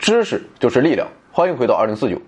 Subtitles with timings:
[0.00, 2.18] 知识就是力量，欢迎回到二零四九。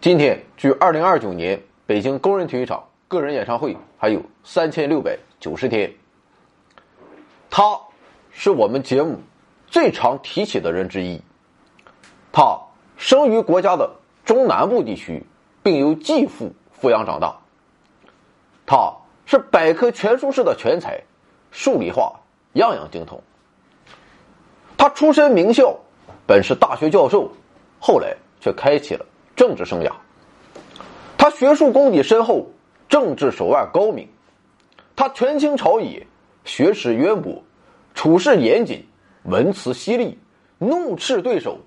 [0.00, 5.92] 今天距二零二九年北京工人体育场个人演唱会还有三千六百九十天。
[7.50, 7.78] 他
[8.30, 9.20] 是我们节目
[9.66, 11.20] 最常提起的人之一。
[12.32, 12.58] 他
[12.96, 15.22] 生于国家的中南部地区，
[15.62, 17.36] 并由继父抚养长大。
[18.64, 18.90] 他
[19.26, 21.02] 是百科全书式的全才，
[21.50, 22.20] 数理化
[22.54, 23.22] 样样精通。
[24.78, 25.78] 他出身名校，
[26.26, 27.30] 本是大学教授，
[27.80, 29.04] 后来却开启了
[29.34, 29.90] 政治生涯。
[31.18, 32.50] 他学术功底深厚，
[32.88, 34.08] 政治手腕高明。
[34.94, 36.06] 他权倾朝野，
[36.44, 37.42] 学识渊博，
[37.94, 38.84] 处事严谨，
[39.24, 40.18] 文辞犀利，
[40.58, 41.58] 怒斥对手，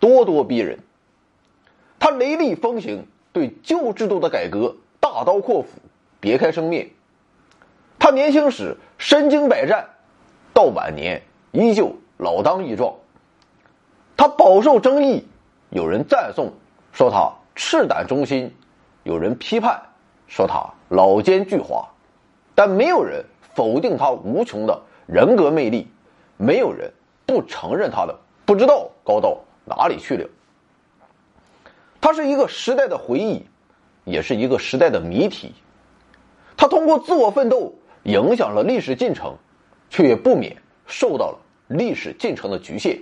[0.00, 0.78] 咄咄逼人。
[1.98, 5.68] 他雷厉风行，对旧制度的改革大刀阔斧，
[6.18, 6.88] 别开生面。
[7.98, 9.88] 他年轻时身经百战，
[10.54, 12.94] 到晚年依旧老当益壮。
[14.20, 15.24] 他饱受争议，
[15.70, 16.52] 有人赞颂
[16.92, 18.54] 说他赤胆忠心，
[19.02, 19.80] 有人批判
[20.26, 21.86] 说他老奸巨猾，
[22.54, 25.88] 但没有人否定他无穷的人格魅力，
[26.36, 26.92] 没有人
[27.24, 30.28] 不承认他的不知道高到哪里去了。
[31.98, 33.46] 他是一个时代的回忆，
[34.04, 35.54] 也是一个时代的谜题。
[36.58, 39.34] 他通过自我奋斗影响了历史进程，
[39.88, 40.54] 却也不免
[40.86, 43.00] 受到了历史进程的局限。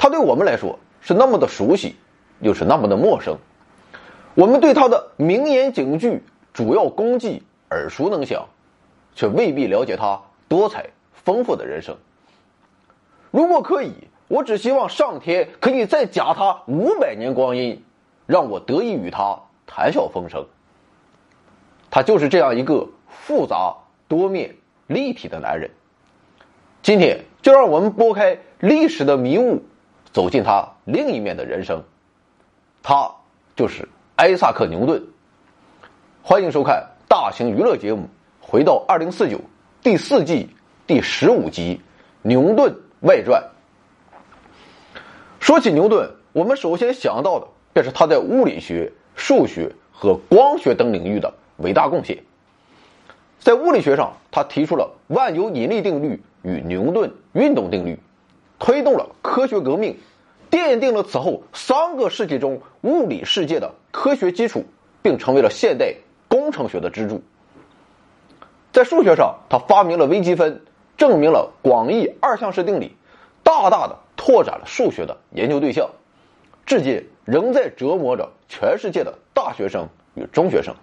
[0.00, 1.94] 他对我们来说是那么的熟悉，
[2.40, 3.36] 又是那么的陌生。
[4.34, 6.22] 我们对他的名言警句、
[6.54, 8.46] 主要功绩耳熟能详，
[9.14, 11.98] 却未必了解他多彩丰富的人生。
[13.30, 13.92] 如果可以，
[14.26, 17.84] 我只希望上天可以再加他五百年光阴，
[18.24, 20.46] 让我得以与他谈笑风生。
[21.90, 23.74] 他就是这样一个复杂
[24.08, 24.56] 多面、
[24.86, 25.70] 立体的男人。
[26.82, 29.62] 今天就让我们拨开历史的迷雾，
[30.12, 31.82] 走进他另一面的人生。
[32.82, 33.10] 他
[33.54, 35.02] 就是艾萨克·牛顿。
[36.22, 38.02] 欢迎收看大型娱乐节目
[38.40, 39.36] 《回到二零四九》
[39.82, 40.48] 第四季
[40.86, 41.76] 第十五集
[42.22, 43.42] 《牛顿外传》。
[45.38, 52.22] 说起牛顿，我们首先想到的便是他在物理学、数学和光学等领域的伟大贡献。
[53.38, 57.98] 在物理学上，他提出了万有引力定律与牛顿运动定律，
[58.60, 59.98] 推动了科学革命，
[60.48, 64.64] 奠定了此后三个世纪中物理世界的科学基础，
[65.02, 65.92] 并成为了现代
[66.28, 67.20] 工程学的支柱。
[68.72, 70.62] 在数学上，他发明了微积分，
[70.96, 72.94] 证明了广义二项式定理，
[73.42, 73.98] 大大的。
[74.22, 75.88] 拓展了数学的研究对象，
[76.66, 80.74] 至今仍在折磨着全世界的大学生与中学生。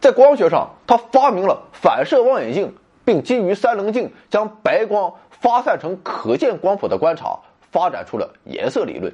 [0.00, 2.74] 在光学上，他发明了反射望远镜，
[3.04, 7.40] 并基于三棱镜将白光发散成可见光谱的观察，
[7.72, 9.12] 发展出了颜色理论。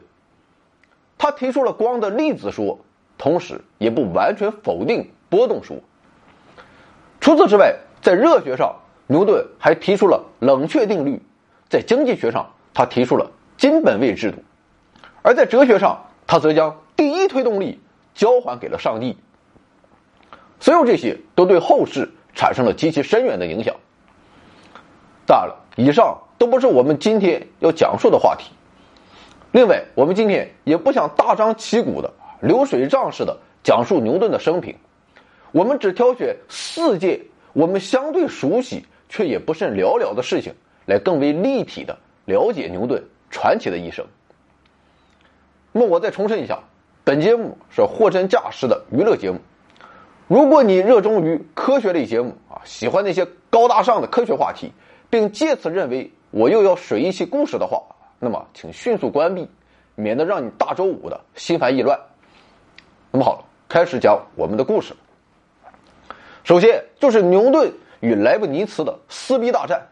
[1.18, 2.78] 他提出了光的粒子说，
[3.16, 5.78] 同时也不完全否定波动说。
[7.20, 8.76] 除此之外，在热学上，
[9.06, 11.18] 牛顿还提出了冷却定律；
[11.68, 14.44] 在经济学上，他提出了金本位制度，
[15.22, 17.80] 而在哲学上，他则将第一推动力
[18.14, 19.16] 交还给了上帝。
[20.60, 23.76] 所有这些都对后世产生了极其深远的影响。
[25.26, 28.50] 当然了，以上都不是我们今天要讲述的话题。
[29.52, 34.74] 另外，我们今天也不想大张旗鼓的流水账式的讲述牛顿的生平，
[35.52, 37.20] 我们只挑选四件
[37.52, 40.52] 我们相对熟悉却也不甚了了的事情，
[40.84, 41.96] 来更为立体的。
[42.26, 44.04] 了解牛顿传奇的一生。
[45.70, 46.58] 那么我再重申一下，
[47.04, 49.38] 本节目是货真价实的娱乐节目。
[50.26, 54.72] 如果你热衷于科学类节目啊，喜欢那些高大上的科学话题，
[55.10, 57.82] 并借此认为我又要水一期故事的话，
[58.18, 59.48] 那么请迅速关闭，
[59.94, 61.98] 免得让你大周五的心烦意乱。
[63.10, 64.94] 那么好了，开始讲我们的故事。
[66.44, 69.86] 首先就是牛顿与莱布尼茨的撕逼大战。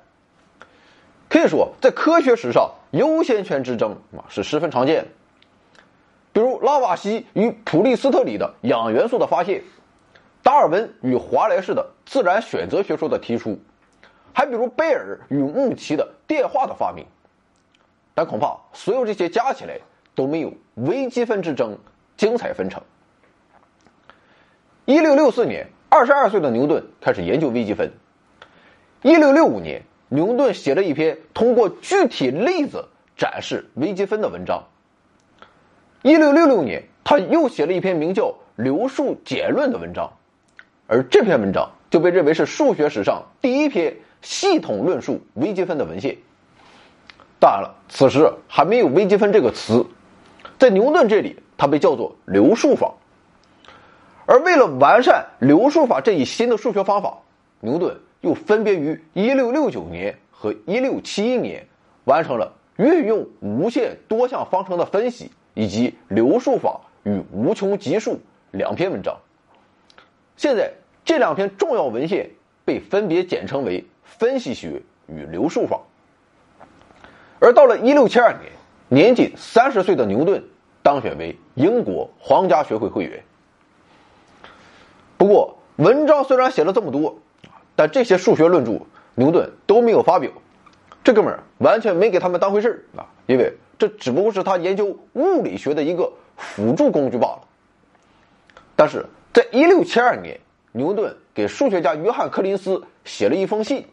[1.29, 5.09] 可以说，在科学史上，优先权之争啊是十分常见的。
[6.33, 9.63] 比如拉瓦锡与普利斯特里的氧元素的发现，
[10.43, 13.59] 达尔文与华莱士的自然选择学说的提出，
[14.35, 17.07] 还比如贝尔与穆奇的电话的发明。
[18.13, 19.81] 但恐怕所有这些加起来
[20.15, 21.79] 都没有微积分之争
[22.19, 22.83] 精彩纷呈。
[24.85, 27.91] 一六六四年，二十二岁的牛顿开始研究微积分。
[29.01, 29.83] 一六六五年。
[30.11, 32.87] 牛顿写了一篇通过具体例子
[33.17, 34.63] 展示微积分的文章。
[36.03, 40.13] 一六六六年，他又写了一篇名叫《流数简论》的文章，
[40.87, 46.17] 而这篇文章就被认为是数学史上第一篇系统论述微积分的文献。
[47.39, 49.87] 当然了，此时还没有微积分这个词，
[50.59, 52.95] 在牛顿这里，它被叫做流数法。
[54.27, 57.19] 而为了完善流数法这一新的数学方法，
[57.61, 61.69] 牛顿又分别于1669年和1671年
[62.05, 68.19] 完成了运用无限多项方程的分析以及流数法与无穷级数
[68.51, 69.19] 两篇文章。
[70.39, 70.73] 现在
[71.05, 72.31] 这两篇重要文献
[72.65, 73.83] 被分别简称为
[74.19, 75.77] 《分析学与流数法》。
[77.41, 78.53] 而到了1672年，
[78.89, 80.43] 年仅三十岁的牛顿
[80.83, 83.23] 当选为英国皇家学会会员。
[85.17, 87.19] 不过，文章虽然写了这么多，
[87.77, 88.81] 但这些数学论著
[89.15, 90.31] 牛顿都没有发表。
[91.03, 97.41] 这哥们儿完全没给他们当回事儿啊，因为这只不过是他研究物理学的一个辅助工具罢了。
[98.75, 100.41] 但是在1672年，
[100.73, 103.87] 牛顿给数学家约翰·柯林斯写了一封信，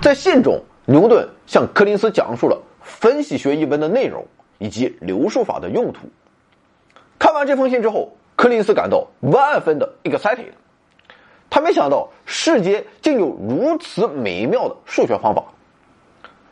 [0.00, 4.26] 在信中，牛顿向柯林斯讲述了分析学一文的内容
[4.58, 6.08] 以及流数法的用途。
[7.18, 8.12] 看完这封信之后。
[8.40, 10.52] 柯林斯感到万分的 excited，
[11.50, 15.42] 他没想到世界竟有如此美妙的数学方法。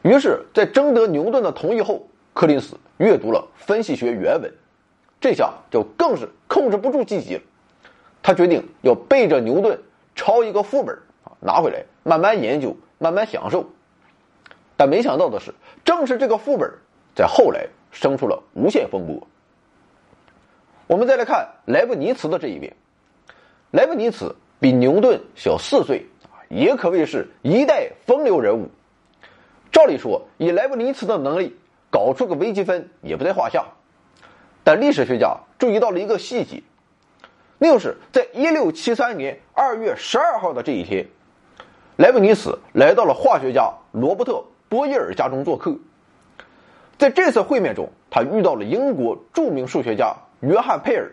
[0.03, 2.05] 于是，在征得牛顿的同意后，
[2.35, 4.53] 柯林斯阅读了分析学原文，
[5.21, 7.43] 这下就更是控制不住自己了。
[8.21, 9.81] 他决定要背着牛顿
[10.17, 10.99] 抄一个副本，
[11.41, 13.67] 拿回来慢慢研究，慢慢享受。
[14.77, 15.55] 但没想到的是，
[15.85, 16.71] 正是这个副本，
[17.15, 19.27] 在后来生出了无限风波。
[20.87, 22.77] 我们再来看莱布尼茨的这一边，
[23.71, 26.07] 莱布尼茨比牛顿小四岁
[26.49, 28.71] 也可谓是一代风流人物。
[29.73, 31.57] 照理说，以莱布尼茨的能力，
[31.91, 33.67] 搞出个微积分也不在话下。
[34.63, 36.63] 但历史学家注意到了一个细节，
[37.59, 41.07] 那就是在1673年2月12号的这一天，
[41.97, 44.33] 莱布尼茨来到了化学家罗伯特·
[44.69, 45.77] 波伊尔家中做客。
[46.99, 50.15] 在这次会面中，他遇到了英国著名数学家。
[50.41, 51.11] 约翰·佩尔，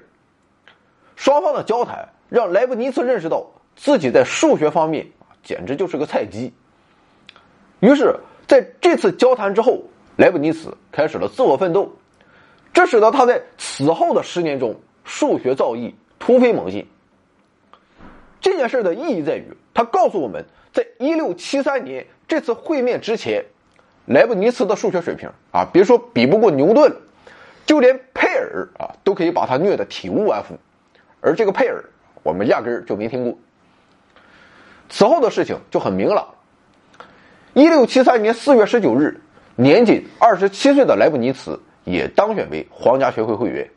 [1.16, 5.08] 双方的交谈让莱布尼茨认识到自己在数学方面
[5.42, 6.54] 简直就是个菜鸡。
[7.80, 9.82] 于是，在这次交谈之后，
[10.18, 11.90] 莱布尼茨开始了自我奋斗，
[12.74, 14.76] 这使得他在此后的十年中
[15.06, 16.86] 数学造诣突飞猛进。
[18.42, 23.46] 这件事的意义在于，他告诉我们在1673年这次会面之前，
[24.08, 26.94] 莱布尼茨的数学水平啊，别说比不过牛顿。
[27.66, 30.54] 就连佩尔啊都可以把他虐得体无完肤，
[31.22, 31.82] 而这个佩尔
[32.22, 33.40] 我们压根儿就没听过。
[34.90, 36.28] 此后的事情就很明朗。
[37.54, 39.22] 一六七三年四月十九日，
[39.56, 43.70] 年仅二十七岁的莱布尼茨也当选为皇家学会会员。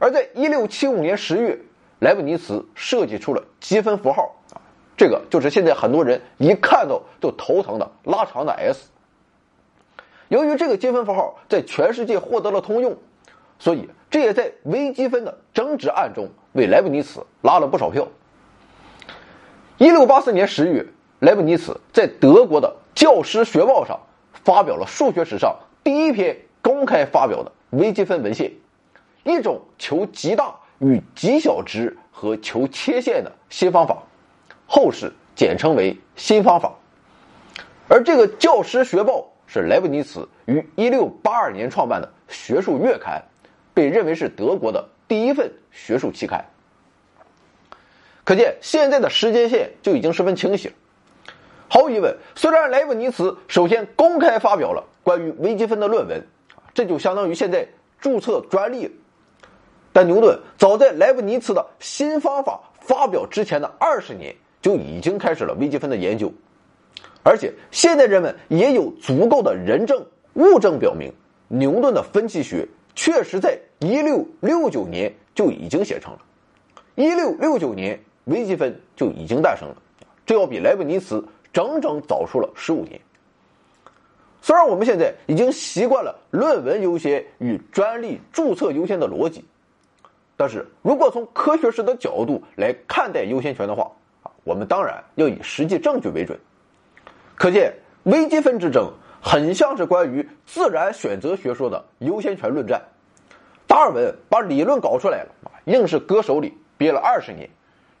[0.00, 1.56] 而在一六七五年十月，
[2.00, 4.34] 莱布尼茨设计出了积分符号，
[4.96, 8.88] 这个就是现在很多人一看到就头疼的拉长的 S。
[10.28, 12.96] 由于这个积分符号在全世界获得了通用，
[13.58, 18.08] 所以这也在微积分的争执案中为莱布尼茨拉了不少票。
[19.78, 20.86] 一六八四年十月，
[21.20, 24.00] 莱布尼茨在德国的《教师学报》上
[24.32, 28.50] 发表了数学史上第一篇公开发表的微积分文献，
[29.24, 34.02] 一种求极大与极小值和求切线的新方法，
[34.66, 36.74] 后世简称为新方法。
[37.88, 39.20] 而这个《教师学报》。
[39.48, 43.22] 是莱布尼茨于1682年创办的学术月刊，
[43.72, 46.44] 被认为是德国的第一份学术期刊。
[48.24, 50.74] 可见现在的时间线就已经十分清晰了。
[51.68, 56.20] 毫无疑问，虽然莱布尼茨首先公开发表了关于微积分的论文，
[56.74, 57.64] 这就相当于现在
[58.00, 58.90] 注册专利，
[59.92, 66.32] 但牛顿早在莱布尼茨的新方法发表之前的二十年就已经开始了微积分的研究。
[67.22, 71.12] 而且，现在人们也有足够的人证物证表明，
[71.48, 76.20] 牛顿的分析学确实在1669年就已经写成了。
[76.96, 79.76] 1669年，微积分就已经诞生了，
[80.24, 81.22] 这要比莱布尼茨
[81.52, 83.00] 整整早出了十五年。
[84.40, 89.44] 虽然我们现在已经习惯了论文优先与专利注册优先的逻辑，
[90.36, 93.90] 但是如果从科学史的角度来看待优先权的话，
[94.46, 96.38] 我们当然要以实际证据为准。
[97.34, 97.74] 可见，
[98.04, 98.88] 微积分之争
[99.20, 102.80] 很像是关于自然选择学说的优先权论战。
[103.66, 105.30] 达尔文把理论搞出来了，
[105.64, 107.50] 硬是搁手里憋了二十年，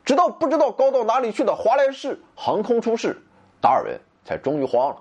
[0.04, 3.20] 直到不知道高到哪里去的华莱士横空出世，
[3.60, 4.96] 达尔文才终于慌了。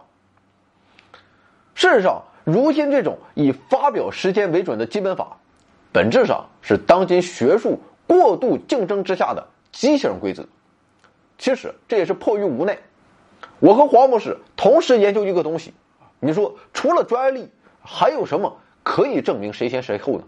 [1.76, 5.38] 事实上，如今这种以发表时间为准的基本法，
[5.94, 10.44] 本质上是当今学术过度竞争之下的畸形规则。
[11.38, 12.78] 其实这也是迫于无奈。
[13.60, 15.74] 我和黄博士同时研究一个东西，
[16.20, 17.50] 你说除了专利，
[17.82, 20.24] 还有什么可以证明谁先谁后呢？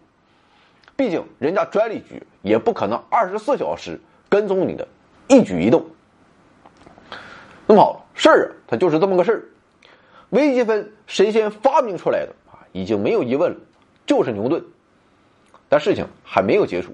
[0.95, 3.99] 毕竟人家专利局也不可能二十四小时
[4.29, 4.87] 跟踪你的
[5.27, 5.85] 一举一动。
[7.67, 9.43] 那么好，事儿啊，它就是这么个事儿。
[10.29, 12.65] 微积分谁先发明出来的啊？
[12.71, 13.57] 已经没有疑问了，
[14.05, 14.63] 就是牛顿。
[15.69, 16.93] 但事情还没有结束。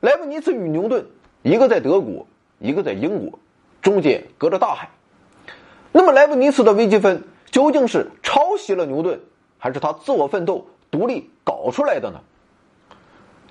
[0.00, 1.06] 莱布尼茨与牛顿，
[1.42, 2.26] 一个在德国，
[2.62, 3.38] 一个在英国，
[3.82, 4.88] 中间隔着大海。
[5.90, 9.20] 那么莱布尼茨的微积分究竟是抄袭了牛顿，
[9.58, 12.20] 还是他自我奋斗独立搞出来的呢？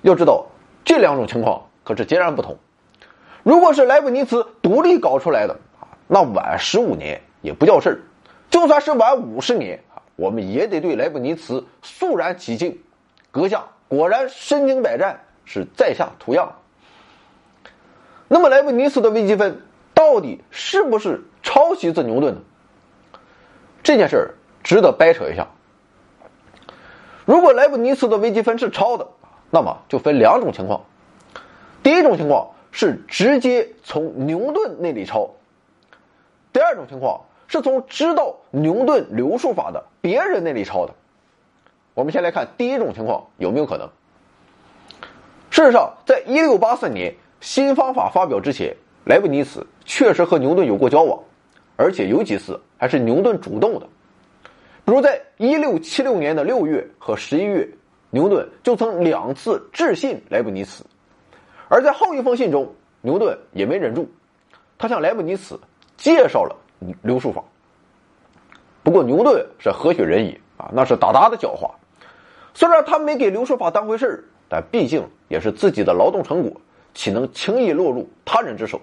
[0.00, 0.46] 要知道，
[0.82, 2.56] 这两种情况可是截然不同。
[3.42, 7.96] 如果是莱布尼茨独立搞出来的啊，那晚十五年也不叫事儿；
[8.50, 12.80] 就算是晚五十年啊，我们也得对莱布尼茨肃然起敬。
[13.30, 16.52] 阁下果然身经百战，是在下图样。
[18.32, 19.60] 那么莱布尼茨的微积分
[19.92, 22.40] 到底是不是抄袭自牛顿呢？
[23.82, 25.48] 这件事儿值得掰扯一下。
[27.26, 29.06] 如果莱布尼茨的微积分是抄的，
[29.50, 30.86] 那么就分两种情况。
[31.82, 35.34] 第一种情况是直接从牛顿那里抄；
[36.54, 40.94] 第二种情况是从知道牛顿流数法的别人那里抄的。
[41.92, 43.90] 我们先来看第一种情况有没有可能。
[45.50, 48.72] 事实上，在一六八四年新方法发表之前，
[49.04, 51.20] 莱布尼茨确实和牛顿有过交往，
[51.76, 53.86] 而且有几次还是牛顿主动的。
[54.84, 57.68] 比如，在一六七六年的六月和十一月，
[58.10, 60.84] 牛顿就曾两次致信莱布尼茨，
[61.68, 64.08] 而在后一封信中，牛顿也没忍住，
[64.78, 65.58] 他向莱布尼茨
[65.96, 66.56] 介绍了
[67.02, 67.42] 流数法。
[68.84, 70.70] 不过，牛顿是何许人也啊？
[70.72, 71.68] 那是大大的狡猾。
[72.54, 76.60] 虽然他没给流数法当回事儿，但毕竟也是自己的劳动成果，
[76.94, 78.80] 岂能轻易落入他人之手？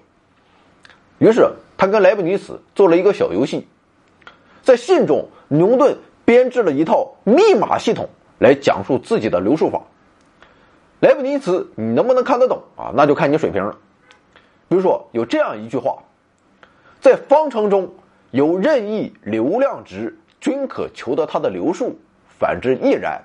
[1.17, 3.67] 于是他跟莱布尼茨做了一个小游戏，
[4.63, 9.81] 在信中，牛顿编制了一套密码系统来讲述自己的流数法。
[11.01, 12.91] 莱布尼茨，你能不能看得懂啊？
[12.95, 13.77] 那就看你水平了。
[14.67, 16.03] 比如说，有这样一句话：
[17.01, 17.93] 在方程中
[18.31, 21.97] 有任意流量值，均可求得它的流数，
[22.37, 23.21] 反之亦然。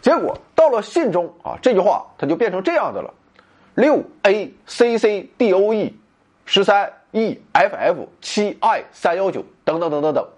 [0.00, 3.12] 结果到了信中啊，这句话它就变成这样的了：
[3.78, 5.94] 六 a c c d o e，
[6.44, 10.28] 十三 e f f，七 i 三幺九，等等等等等。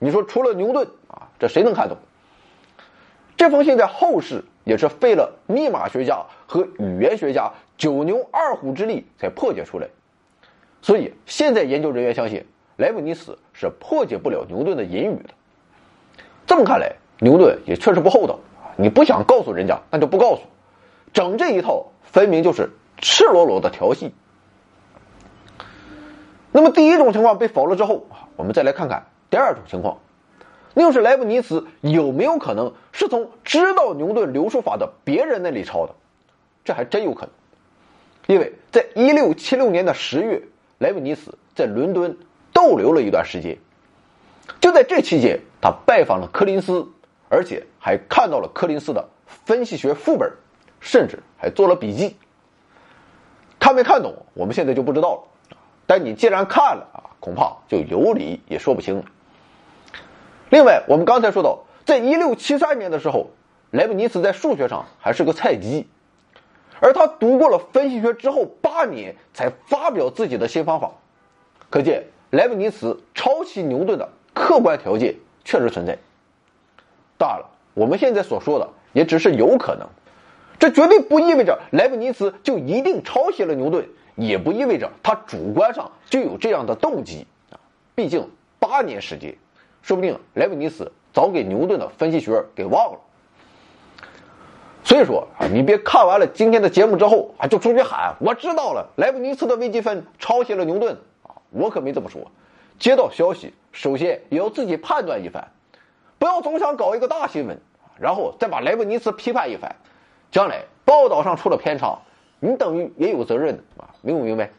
[0.00, 1.96] 你说除了牛顿啊，这谁能看懂？
[3.36, 9.86] 这封信在后世也是费了密码学家和语言学家九牛二虎之力才破解出来。
[10.82, 12.44] 所以现在研究人员相信，
[12.78, 15.30] 莱布尼茨是破解不了牛顿的隐语的。
[16.44, 18.36] 这么看来，牛顿也确实不厚道。
[18.76, 20.40] 你不想告诉人家，那就不告诉。
[21.12, 24.14] 整这一套分明就是赤裸裸的调戏。
[26.52, 28.06] 那么第一种情况被否了之后，
[28.36, 29.98] 我们再来看看第二种情况，
[30.74, 35.94] 那就是莱布尼茨有没有可能是从知道牛顿流数法的别人那里抄的？
[36.64, 37.30] 这还真有可能，
[38.28, 40.40] 因为在一六七六年的十月，
[40.78, 42.16] 莱布尼茨在伦敦
[42.52, 43.58] 逗留了一段时间，
[44.60, 46.86] 就在这期间，他拜访了柯林斯。
[47.30, 50.30] 而且还看到了柯林斯的分析学副本，
[50.84, 52.16] 甚至还做了笔记。
[53.58, 55.22] 看没看懂，我们现在就不知道了。
[55.86, 59.04] 但你既然看了啊，恐怕就有理也说不清了。
[60.50, 63.30] 另外，我们刚才说到，在一六七三年的时候，
[63.70, 65.88] 莱布尼茨在数学上还是个菜鸡，
[66.80, 70.92] 而他读过了分析学之后八年才发表自己的新方法。
[71.70, 75.14] 可见，莱布尼茨抄袭牛顿的客观条件
[75.44, 75.96] 确实存在。
[77.16, 79.88] 大了，我们现在所说的也只是有可能，
[80.58, 87.58] 这绝对不意味着莱布尼茨就一定抄袭了牛顿，也不意味着他主观上就有这样的动机啊。
[87.94, 89.36] 毕竟八年时间，
[89.82, 92.98] 说不定莱布尼茨早给牛顿的分析学给忘了。
[94.84, 102.30] 所以说啊，你别看完了今天的节目之后啊，就出去喊我知道了，莱布尼茨的微积分抄袭了牛顿啊，我可没这么说。
[102.78, 105.48] 接到消息，首先也要自己判断一番。
[106.18, 107.58] 不要总想搞一个大新闻，
[107.98, 109.76] 然后再把莱布尼茨批判一番，
[110.34, 111.96] 将来报道上出了偏差，
[112.40, 114.50] 你等于也有责任的啊，明不明白？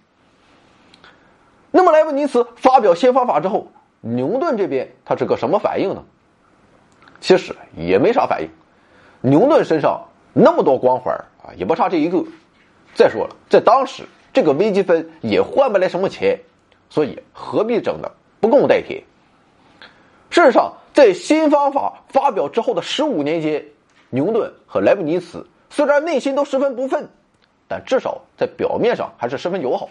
[1.69, 3.67] 那么莱布尼茨发表新方法之后，
[3.99, 6.01] 牛顿这边他是个什么反应呢？
[7.19, 8.49] 其实也没啥反应，
[9.19, 10.01] 牛顿身上
[10.31, 11.13] 那么多光环
[11.43, 12.23] 啊，也不差这一个。
[12.93, 16.39] 再说了，在当时这个微积分也换不来什么钱，
[16.89, 19.03] 所以何必整的不共戴天？
[20.29, 20.71] 事实上。
[20.93, 23.65] 在新方法发表之后的十五年间，
[24.11, 27.09] 牛顿和莱布尼茨虽然内心都十分不忿，
[27.67, 29.89] 但至少在表面上还是十分友好，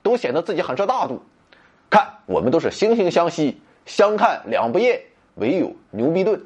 [0.00, 1.24] 都显得自己很是大度。
[1.90, 5.02] 看，我们都是惺惺相惜，相看两不厌，
[5.34, 6.40] 唯有牛逼顿。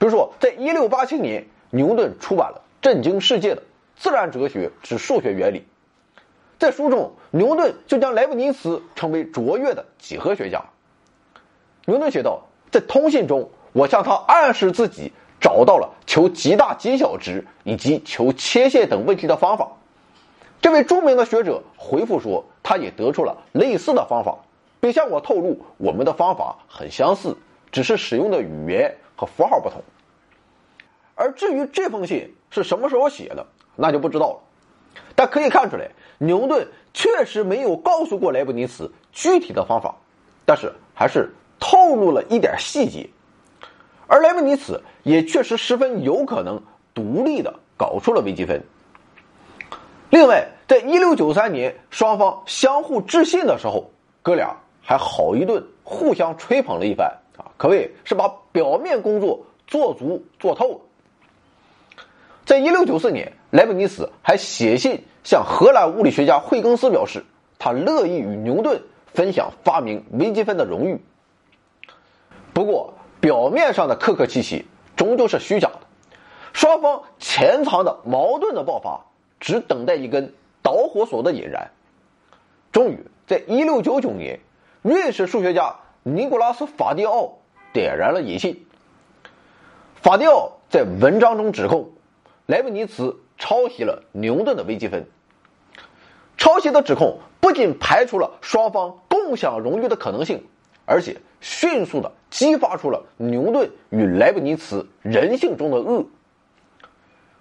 [0.00, 3.62] 比如说，在一六八七年，牛顿出版了震惊世界的
[3.94, 5.60] 《自然哲学之数学原理》。
[6.58, 10.60] 在书中，牛顿就将莱布尼茨称为卓越的几何学家。
[11.84, 15.12] 牛顿写道：“在通信中，我向他暗示自己
[15.44, 19.72] 找到了求极大极小值以及求切线等问题的方法。”
[20.62, 24.38] 这位著名的学者回复说，他也得出了类似的方法，
[24.80, 27.36] 并向我透露我们的方法很相似，
[27.70, 29.82] 只是使用的语言和符号不同。
[31.14, 33.46] 而至于这封信是什么时候写的，
[33.76, 34.40] 那就不知道了。
[35.14, 39.94] 但可以看出来，牛顿确实没有告诉过莱布尼茨具体的方法，
[40.46, 43.06] 但是还是透露了一点细节，
[44.06, 48.62] 而莱布尼茨也确实十分有可能独立的搞出了微积分。
[50.10, 53.90] 另外，在一六九三年双方相互致信的时候，
[54.22, 60.80] 哥俩还好一顿互相吹捧了一番啊，可谓是把表面工作做足做透了。
[62.44, 67.24] 在一六九四年，莱布尼茨还写信向荷兰物理学家惠更斯表示，
[67.58, 71.00] 他乐意与牛顿分享发明微积分的荣誉。
[72.52, 72.94] 不过，
[73.24, 74.66] 表面上的客客气气
[74.96, 75.80] 终究是虚假的，
[76.52, 79.06] 双方潜藏的矛盾的爆发，
[79.40, 81.70] 只等待一根导火索的引燃。
[82.70, 84.40] 终于，在一六九九年，
[84.82, 87.38] 瑞士数学家尼古拉斯·法蒂奥
[87.72, 88.66] 点燃了引信。
[89.94, 91.92] 法蒂奥在文章中指控。
[92.44, 95.06] 莱布尼茨抄袭了牛顿的微积分。
[96.36, 100.44] 抄袭的指控不仅排除了双方共享荣誉的可能性，
[100.84, 106.06] 而且迅速的激发出了牛顿与莱布尼茨人性中的恶。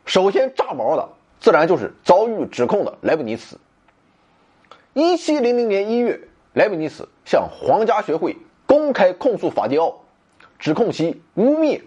[0.05, 3.57] 首先炸毛的自然就是遭遇指控的莱布尼茨。
[4.93, 10.01] 一七零零年一月，莱布尼茨向皇家学会公开控诉法蒂奥，
[10.59, 11.81] 指控其污蔑。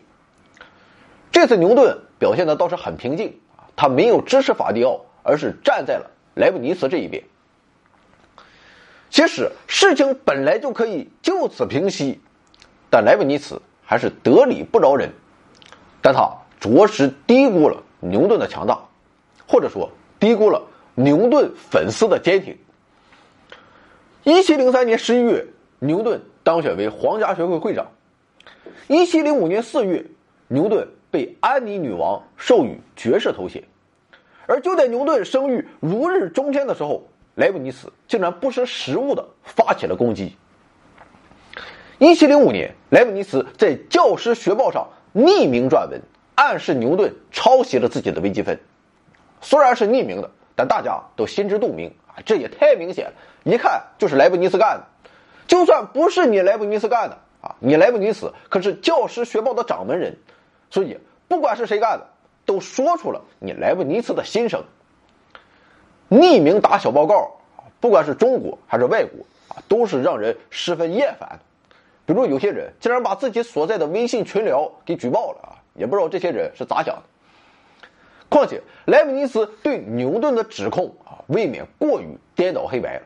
[1.31, 1.99] 这次牛顿。
[2.19, 7.23] 表现的倒是很平静啊，他没有支持法蒂奥，而是站在了莱布尼茨这一边。
[9.17, 12.21] 其实事情本来就可以就此平息，
[12.91, 15.11] 但莱布尼茨还是得理不饶人，
[16.03, 18.79] 但他着实低估了牛顿的强大，
[19.49, 20.63] 或者说低估了
[20.95, 22.59] 牛顿粉丝的坚挺。
[24.23, 25.47] 一七零三年十一月，
[25.79, 27.87] 牛顿当选为皇家学会会长。
[28.87, 30.05] 一七零五年四月，
[30.49, 30.87] 牛顿。
[31.09, 33.65] 被安妮女王授予爵士头衔，
[34.47, 40.35] 而就在牛顿声誉如日中天的时候，莱布尼茨竟然不识时务的发起了攻击。
[41.99, 46.01] 一七零五年，莱布尼茨在《教师学报》上匿名撰文，
[46.35, 48.59] 暗示牛顿抄袭了自己的微积分。
[49.43, 53.13] 虽然是匿名的，但大家都心知肚明啊，这也太明显了，
[53.45, 54.87] 一看就是莱布尼茨干的。
[55.47, 60.17] 就算不是你莱布尼茨干的啊，你莱布尼茨可是《教师学报》的掌门人。
[60.71, 62.07] 所以，不管是谁干的，
[62.47, 64.65] 都说出了你莱布尼茨的心声。
[66.09, 67.37] 匿名打小报告
[67.81, 71.39] 不管是中国还是外国啊，都是让人十分厌烦。
[72.05, 77.03] 比如有些人竟然把自己所在的微信群聊给举报了啊，也不知道这些人是咋想的。
[78.29, 83.03] 况且，莱布尼茨对牛顿的指控啊，未免过于颠倒黑白了。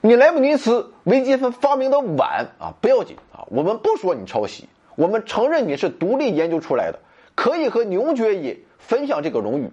[0.00, 4.68] 你莱布尼茨微积分发明的晚啊，不要紧啊，我们不说你抄袭。
[4.94, 6.98] 我们承认你是独立研究出来的，
[7.34, 9.70] 可以和牛爵爷分享这个荣誉，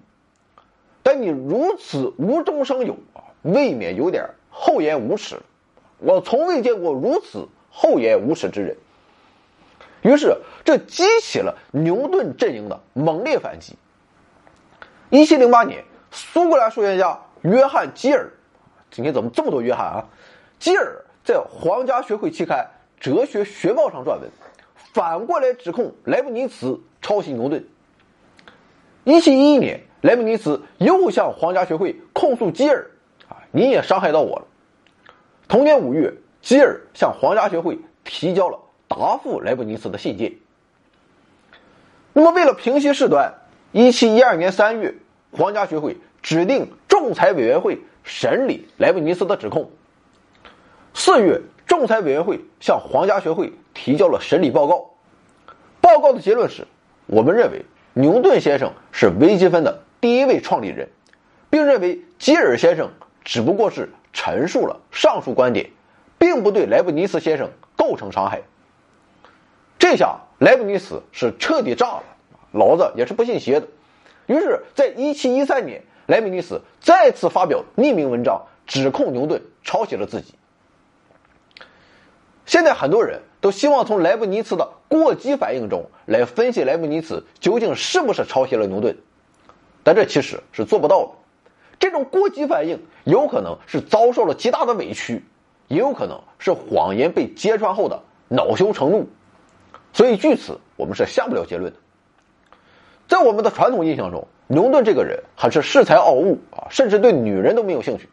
[1.05, 5.39] 但你如此无中生有啊，未免有点厚颜无耻。
[5.99, 8.75] 我从未见过如此厚颜无耻之人。
[10.01, 13.75] 于是，这激起了牛顿阵营的猛烈反击。
[15.11, 18.31] 一七零八年，苏格兰数学家约翰基尔，
[18.89, 20.09] 今天怎么这么多约翰啊？
[20.57, 22.71] 基尔在皇家学会期刊
[23.03, 24.31] 《哲学学报》上撰文。
[24.75, 27.63] 反过来指控莱布尼茨抄袭牛顿。
[29.03, 32.91] 一七一一年，莱布尼茨又向皇家学会控诉基尔
[33.27, 34.45] ：“啊，你也伤害到我了。”
[35.49, 36.13] 同年五月，
[36.43, 40.33] 基尔向皇家学会提交了答复莱布尼茨的信件。
[42.13, 43.33] 那么，为了平息事端，
[43.71, 44.93] 一七一二年三月，
[45.31, 49.71] 皇家学会指定仲裁委员会审理莱布尼茨的指控。
[50.93, 51.41] 四月。
[51.67, 54.91] 仲裁委员会向皇家学会提交了审理报告，
[55.81, 56.67] 报告的结论是：
[57.07, 60.89] 我们认为牛顿先生是微积分的第一位创立人，
[61.49, 62.91] 并认为基尔先生
[63.23, 65.69] 只不过是陈述了上述观点，
[66.17, 68.41] 并不对莱布尼茨先生构成伤害。
[69.79, 72.03] 这下莱布尼茨是彻底炸了，
[72.51, 73.67] 老子也是不信邪的。
[74.27, 80.33] 于是，在一七一三年，莱布尼茨再次发表匿名文章，指控牛顿抄袭了自己。
[82.45, 88.97] 现在很多人都希望从莱布尼茨的过激反应中来分析莱布尼茨究竟是不是抄袭了牛顿，
[89.85, 91.09] 但这其实是做不到的。
[91.79, 95.23] 这种过激反应有可能是遭受了极大的委屈，
[95.67, 99.07] 也有可能是谎言被揭穿后的恼羞成怒。
[99.93, 101.77] 所以据此，我们是下不了结论的。
[103.07, 108.09] 在我们的传统印象中，牛顿这个人还是恃才傲物啊，甚至对女人都没有兴趣。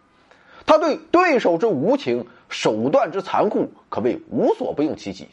[0.67, 5.29] 他对对手之无情、手段之残酷，可谓无所不用其极。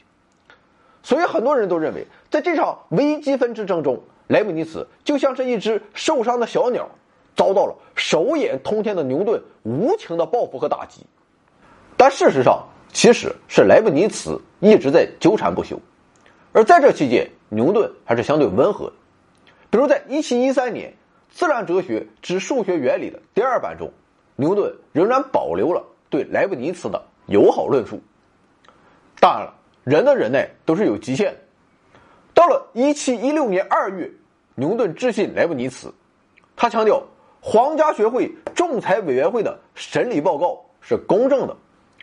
[1.04, 6.88] 所以很多人都认为，在这场微积分之争中，莱布尼茨就像是一只受伤的小鸟，
[7.36, 11.02] 遭到了手眼通天的牛顿无情的报复和打击。
[11.98, 12.64] 但事实上，
[12.94, 15.82] 其实是莱布尼茨一直在纠缠不休。
[16.54, 18.94] 而在这期间，牛顿还是相对温和的。
[19.72, 20.92] 比如在1713年，
[21.30, 23.92] 《自然哲学之数学原理》的第二版中。
[24.36, 28.00] 牛顿仍然保留了对莱布尼茨的友好论述。
[29.20, 31.40] 当然了，人的忍耐都是有极限的。
[32.34, 34.10] 到了一七一六年二月，
[34.60, 35.94] 牛顿致信莱布尼茨，
[36.58, 37.02] 他强调
[37.40, 41.56] 皇家学会仲裁委员会的审理报告是公正的，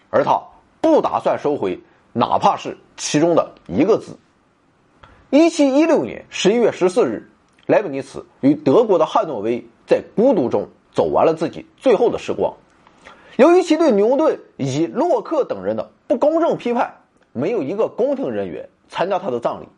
[0.09, 0.40] 而他
[0.81, 1.79] 不打算收回
[2.14, 4.16] 哪怕是其中的一个字。
[5.29, 7.31] 一七一六年十一月十四日，
[7.66, 10.66] 莱布尼茨与德国的汉诺威在孤独中。
[10.95, 12.55] 走完了自己最后的时光，
[13.37, 17.03] 由于其对牛顿以及洛克等人的不公正批判，
[17.35, 19.69] 没有一个宫廷人员参加他的葬礼。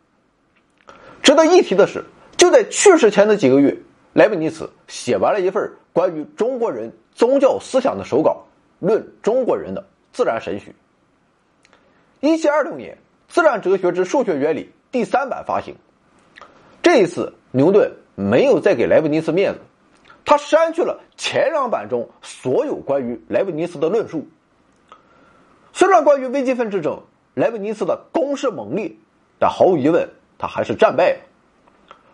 [1.20, 2.04] 值得一提的是，
[2.38, 3.77] 就在去世前的几个月，
[4.14, 8.44] 莱布尼茨写完了一份关于中国人宗教思想的手稿，
[8.87, 10.70] 《论中国人的自然神学》。
[12.20, 12.94] 一七二六年，
[13.29, 15.74] 《自然哲学之数学原理》第三版发行。
[16.81, 19.61] 这一次，牛顿没有再给莱布尼茨面子。
[20.24, 24.27] 他删去了前两版中所有关于莱布尼茨的论述。
[25.72, 27.03] 虽然关于微积分之争，
[27.35, 28.94] 莱布尼茨的攻势猛烈，
[29.38, 31.20] 但毫无疑问，他还是战败了。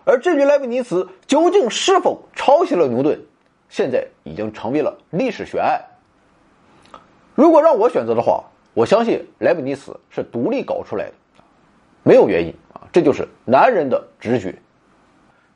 [0.05, 3.21] 而至于莱布尼茨究竟是否抄袭了牛顿，
[3.69, 5.81] 现在已经成为了历史悬案。
[7.35, 11.13] 如果让我选择的话，我相信莱布尼茨是独立搞出来的，
[12.03, 14.55] 没有原因啊，这就是男人的直觉。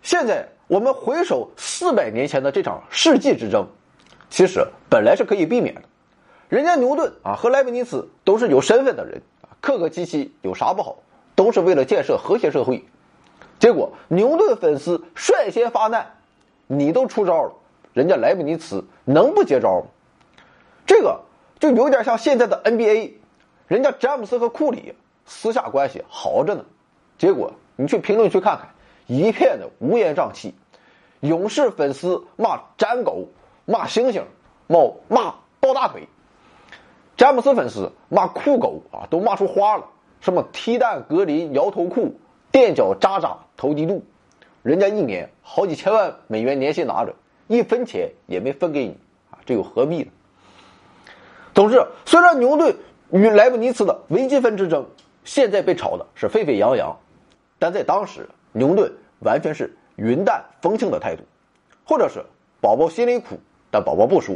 [0.03, 0.49] 现在。
[0.69, 3.67] 我们回首四百年前的这场世纪之争，
[4.29, 5.81] 其实本来是可以避免的。
[6.51, 9.23] 人家牛顿啊和莱布尼茨都是有身份的人，
[9.63, 10.99] 客客气气有啥不好？
[11.35, 12.85] 都是为了建设和谐社会。
[13.59, 16.07] 结果牛顿粉丝率先发难，
[16.67, 17.53] 你都出招了，
[17.93, 19.87] 人家莱布尼茨能不接招吗？
[20.87, 21.21] 这个
[21.59, 23.13] 就有点像现在的 NBA，
[23.67, 24.95] 人家詹姆斯和库里
[25.27, 26.65] 私下关系好着呢，
[27.19, 28.69] 结果你去评论区看看。
[29.07, 30.55] 一片的乌烟瘴气，
[31.21, 33.27] 勇士粉丝骂詹狗，
[33.65, 34.23] 骂猩猩，
[34.67, 36.03] 骂骂抱大腿；
[37.17, 39.87] 詹姆斯粉丝骂酷狗啊，都骂出花了，
[40.21, 42.21] 什么踢蛋格林摇头裤，
[42.59, 44.03] 垫脚渣渣投地度，
[44.63, 47.15] 人家一年好几千万美元年薪拿着，
[47.47, 48.97] 一分钱也没分给你
[49.31, 50.11] 啊，这又何必呢？
[51.55, 52.77] 总之，虽然牛顿
[53.11, 54.87] 与莱布尼茨的微积分之争
[55.25, 56.97] 现在被炒的是沸沸扬扬，
[57.59, 58.29] 但在当时。
[58.53, 58.91] 牛顿
[59.21, 61.23] 完全是云淡风轻的态度，
[61.85, 62.25] 或者是
[62.63, 63.39] 宝宝心里苦，
[63.71, 64.35] 但宝宝不说。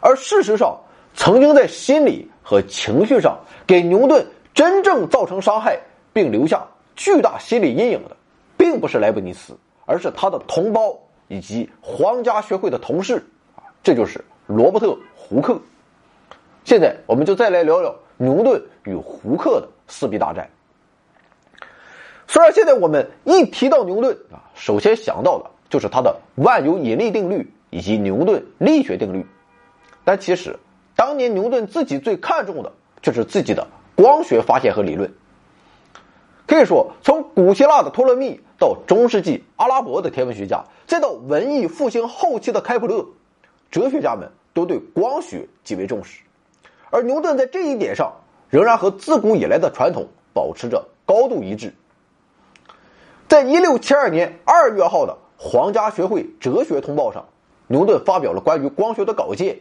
[0.00, 0.76] 而事实上，
[1.14, 5.80] 曾经在心理和情绪上给牛顿真正造成伤害，
[6.12, 6.66] 并留下
[7.00, 8.16] 巨大心理阴影的，
[8.58, 10.94] 并不是莱布尼茨，而是他的同胞
[11.28, 13.24] 以及皇家学会的同事
[13.56, 15.58] 啊，这就是罗伯特·胡克。
[16.62, 20.46] 现在，我们就再来聊聊牛顿与胡克的四臂大战。
[22.28, 29.24] 虽然现在我们一提到牛顿啊，首先想到的就是他的万有引力定律以及牛顿力学定律，
[30.04, 30.54] 但其实
[30.94, 35.10] 当年牛顿自己最看重的就是自己的光学发现和理论。
[36.50, 43.06] 可以说，从古希腊的托勒密到中世纪阿拉伯的天文学家，再到文艺复兴后期的开普勒，
[43.70, 46.22] 哲学家们都对光学极为重视，
[46.90, 48.14] 而牛顿在这一点上
[48.48, 51.72] 仍然和自古以来的传统保持着高度一致。
[53.28, 57.26] 在一六七二年二月号的皇家学会哲学通报上，
[57.68, 59.60] 牛顿发表了关于光学的稿件。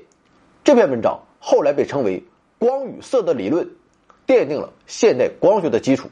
[0.63, 2.23] 这篇文章后来被称为
[2.57, 3.69] “光与色的理论”，
[4.25, 6.09] 奠定了现代光学的基础。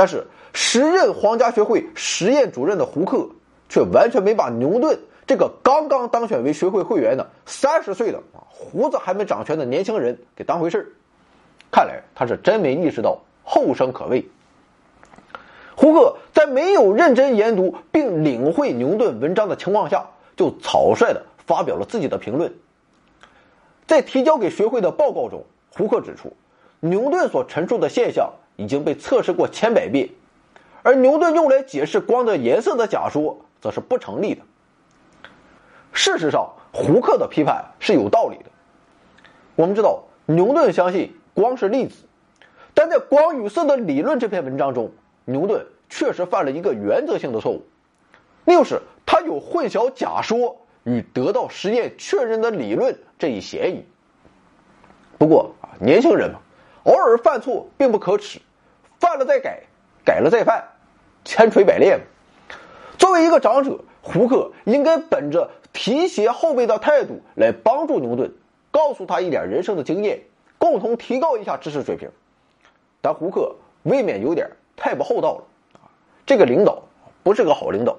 [0.00, 3.28] 但是，时任皇家学会实验主任的胡克
[3.68, 10.86] 却完全没把牛顿这个刚刚当选为学会会员的三十岁的啊胡子还没长全的年轻人给当回事儿。
[11.70, 14.26] 看来他是真没意识到后生可畏。
[15.76, 22.54] 胡克在没有认真研读并领会牛顿文章的情况下，就草率的发表了自己的评论。
[23.86, 25.44] 在提交给学会的报告中，
[25.76, 26.32] 胡克指出，
[26.80, 30.10] 牛顿所陈述的现象已经被测试过千百遍，
[30.82, 34.42] 而牛顿用来解释光的颜色的假说则是不成立的。
[35.94, 38.44] 事实上，胡克的批判是有道理的。
[39.56, 42.04] 我们知道，牛顿相信光是粒子，
[42.74, 44.92] 但在《光与色的理论》这篇文章中，
[45.24, 47.62] 牛顿确实犯了一个原则性的错误，
[48.44, 53.86] 那就是他有混淆假说与得到实验确认的理论这一嫌疑。
[55.16, 56.40] 不过啊，年轻人嘛，
[56.84, 58.38] 偶尔犯错并不可耻，
[59.00, 59.62] 犯了再改，
[60.04, 60.62] 改了再犯，
[61.24, 61.98] 千锤百炼。
[62.98, 68.30] 作为一个长者，胡克应该本着提携后辈的态度来帮助牛顿，
[68.70, 70.20] 告诉他一点人生的经验，
[70.58, 72.10] 共同提高一下知识水平。
[73.00, 75.44] 但胡克未免有点太不厚道了
[75.80, 75.88] 啊！
[76.26, 76.82] 这个领导
[77.22, 77.96] 不是个好领导，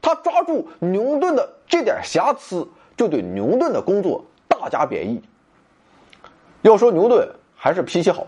[0.00, 5.22] 他抓住牛顿的这点瑕疵，就对牛顿的工作大加贬义。
[6.62, 8.26] 要说牛顿还是脾气好，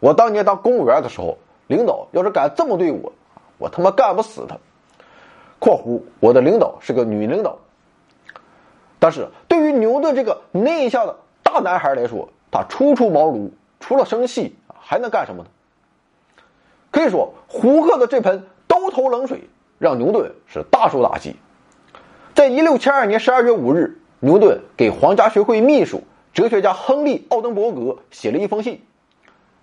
[0.00, 3.12] 我当年当公务员的时候，领导要是敢这么对我，
[3.58, 4.56] 我他妈干不死他。
[5.58, 7.58] （括弧我的领导是个女领导。）
[9.00, 15.48] 但是对于牛顿这个内向的大男孩来说，他初出茅庐，除了生气还能干什么呢？
[16.90, 21.36] 可以说，胡克的这盆兜头冷水让牛顿是大受打击。
[22.34, 26.02] 在一六七二年十二月五日，牛顿给皇家学会秘书。
[26.32, 28.80] 哲学家亨利·奥登伯格写了一封信，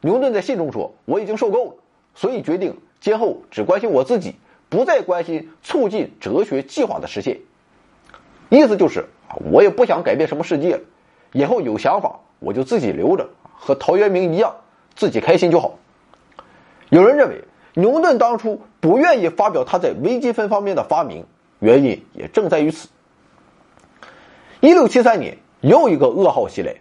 [0.01, 1.75] 牛顿在信中说：“我已经受够了，
[2.13, 4.35] 所以决定今后只关心我自己，
[4.69, 7.39] 不再关心促进哲学计划的实现。”
[8.49, 10.81] 意思就是啊，我也不想改变什么世界了，
[11.31, 14.55] 以后有想法我就自己留着，和陶渊明一样，
[14.95, 15.79] 自己开心就好。
[16.89, 21.25] 有人认为，牛顿当初不愿意发表他在微积分方面的发明，
[21.59, 22.89] 原因也正在于此。
[24.59, 25.37] 一六七三年。
[25.61, 26.75] 又一个噩耗袭来，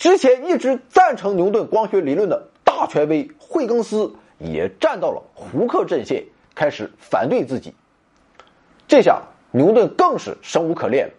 [0.00, 7.74] 之前一直赞成牛顿光学理论的大权威惠更斯也站到了胡克阵线，开始反对自己。
[8.88, 11.10] 这下牛顿更是生无可恋，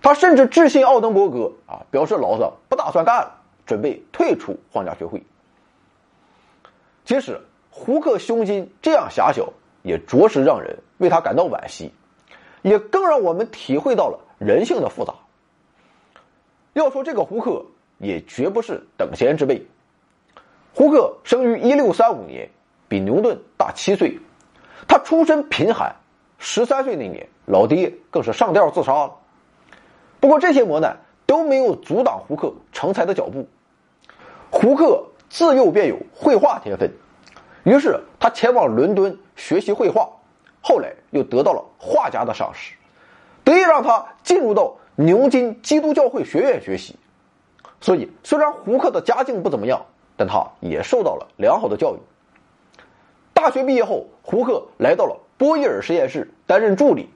[0.00, 5.22] 他甚至致信奥登伯格啊，表示老子不打算干了，准备退出皇家学会。
[7.04, 11.92] 即使胡克胸襟这样狭小，也着实让人为他感到惋惜，
[12.62, 15.12] 也更让我们体会到了人性的复杂。
[16.72, 17.66] 要说这个胡克
[18.04, 19.66] 也绝不是等闲之辈。
[20.74, 22.48] 胡克生于一六三五年，
[22.88, 24.18] 比牛顿大七岁。
[24.86, 25.94] 他出身贫寒，
[26.38, 29.12] 十三岁那年，老爹更是上吊自杀了。
[30.20, 33.48] 不过这些磨难都没有阻挡胡克成才的脚步。
[34.50, 36.92] 胡克自幼便有绘画天分，
[37.64, 40.08] 于是他前往伦敦学习绘画，
[40.60, 42.74] 后来又得到了画家的赏识，
[43.42, 44.76] 得以让他进入到。
[44.96, 46.94] 牛津基督教会学院学习，
[47.84, 49.84] 所以虽然胡克的家境不怎么样，
[50.16, 51.98] 但他也受到了良好的教育。
[53.34, 57.10] 大学毕业后，胡克来到了波伊尔实验室担任助理，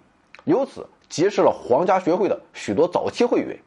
[0.45, 3.59] 由此结识了皇家学会的许多早期会员。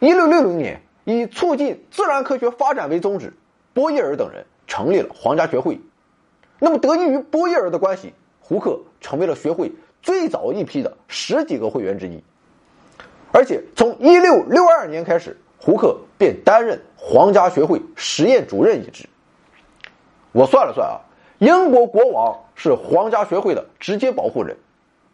[0.00, 3.32] 一六六零年，以促进自然科学发展为宗旨，
[3.72, 5.80] 波伊尔等人成立了皇家学会。
[6.58, 12.22] 那么，得益于波伊尔的关系，胡克成为了学会最早一批的十几个会员之一。
[13.34, 19.08] 而且从一六六二年开始，胡克便担任皇家学会实验主任一职。
[20.32, 20.98] 我算了算啊，
[21.38, 24.56] 英国国王是皇家学会的直接保护人，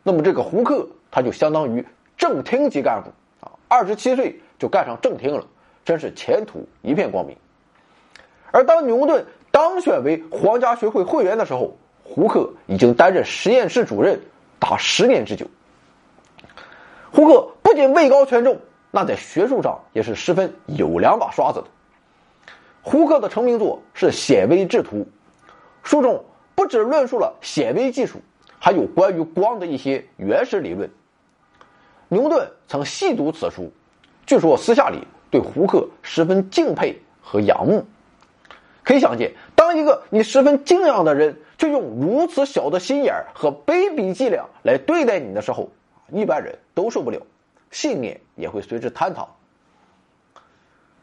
[0.03, 1.85] 那么这个胡克他就相当于
[2.17, 3.11] 正厅级干部
[3.47, 5.45] 啊，二十七岁就干上正厅了，
[5.85, 7.37] 真是前途一片光明。
[8.51, 14.19] 而当牛顿当选为皇家学会会员的时候，胡克已经担任实验室主任
[14.59, 15.47] 达十年之久。
[17.13, 18.59] 胡克不仅位高权重，
[18.99, 21.67] 那在学术上也是十分有两把刷子的。
[22.83, 24.97] 胡克的成名作是《显微制图》，
[25.85, 26.25] 书中
[26.57, 28.21] 不只论述了显微技术，
[28.59, 30.91] 还有关于光的一些原始理论。
[32.09, 33.71] 牛顿曾细读此书，
[34.27, 34.99] 据说私下里
[35.31, 37.87] 对胡克十分敬佩和仰慕。
[38.83, 45.71] 可以想见，当一个你十分敬仰的人，却用如此小的心眼和卑鄙伎俩来对待你的时候。
[46.11, 47.21] 一般人都受不了，
[47.71, 49.27] 信念也会随之坍塌。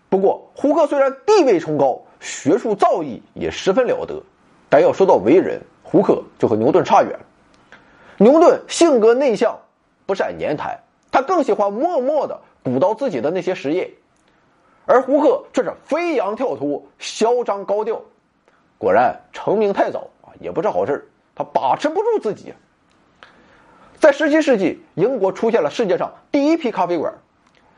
[0.10, 4.22] 不过，胡克虽然地位崇高，学术造诣也十分了得，
[4.70, 7.20] 但要说到为人，胡克就和牛顿差远了。
[8.18, 9.60] 牛顿性格内向，
[10.06, 10.80] 不善言谈，
[11.12, 13.92] 他更喜欢默默的鼓捣自己的那些实验，
[14.86, 18.02] 而胡克却是飞扬跳脱，嚣张高调。
[18.78, 22.54] 果然，成名太早啊，也不是好事他把持不住自己。
[24.06, 27.16] 在十七世纪，英国出现了世界上第一批咖啡馆，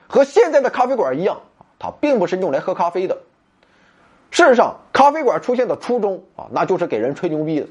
[0.10, 1.40] 和现在的咖啡馆一样，
[1.80, 3.18] 它并不是用来喝咖啡的。
[4.30, 7.68] 事实上，咖啡馆出现的初衷啊，那就是给人吹牛逼的。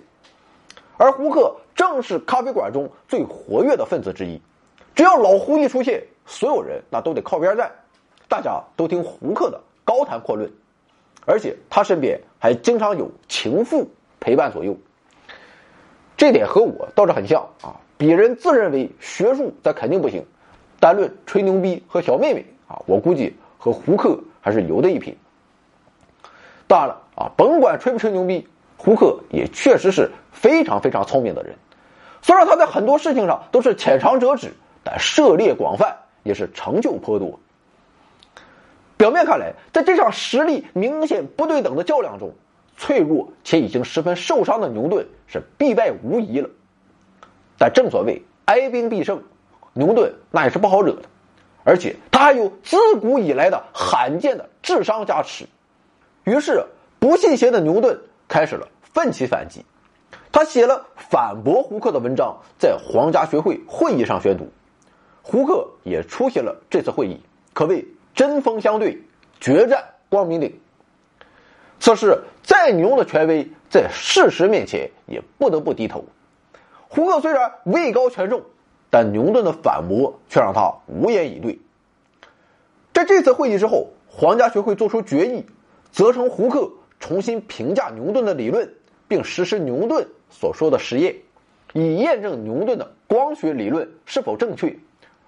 [0.97, 4.41] 而胡克正是咖啡馆中最活跃的分子之一。
[4.95, 7.71] 只要老胡一出现，所有人那都得靠边站，
[8.27, 10.51] 大家都听胡克的高谈阔论，
[11.27, 13.87] 而且他身边还经常有情妇
[14.19, 14.75] 陪伴左右。
[16.17, 17.77] 这点和我倒是很像啊！
[17.99, 20.25] 鄙人自认为学术咱肯定不行，
[20.79, 25.17] 单论吹牛逼和小妹妹啊，我估计和胡克还是有的一拼。
[26.67, 31.55] 当然了啊，甭管吹不吹牛逼，胡克也确实是非常非常聪明的人。
[32.21, 37.39] 虽然他在很多事情上都是浅尝辄止，但涉猎广泛，也是成就颇多。
[38.97, 42.33] 表面看来，在这场实力明显不对等的较量中，
[42.77, 46.51] 脆弱且已经十分受伤的牛顿是必败无疑了。
[47.59, 49.23] 但正所谓哀兵必胜，
[49.73, 51.03] 牛顿那也是不好惹的，
[51.65, 55.47] 而且他还有自古以来的罕见的智商加持。
[56.25, 56.65] 于是，
[56.99, 59.65] 不信邪的牛顿开始了奋起反击。
[60.33, 64.49] 他写了反驳胡克的文章，在皇家学会会议上宣读。
[65.23, 67.21] 胡克也出席了这次会议，
[67.55, 69.03] 可谓针锋相对，
[69.41, 70.61] 决战光明顶。
[71.81, 76.05] 此时，再牛的权威，在事实面前也不得不低头。
[76.89, 78.43] 胡克虽然位高权重，
[78.91, 81.59] 但牛顿的反驳却让他无言以对。
[82.93, 85.45] 在这次会议之后，皇家学会做出决议。
[85.93, 86.71] 责成胡克
[87.01, 88.75] 重新评价牛顿的理论，
[89.09, 91.17] 并实施牛顿所说的实验，
[91.73, 94.77] 以验证牛顿的光学理论是否正确。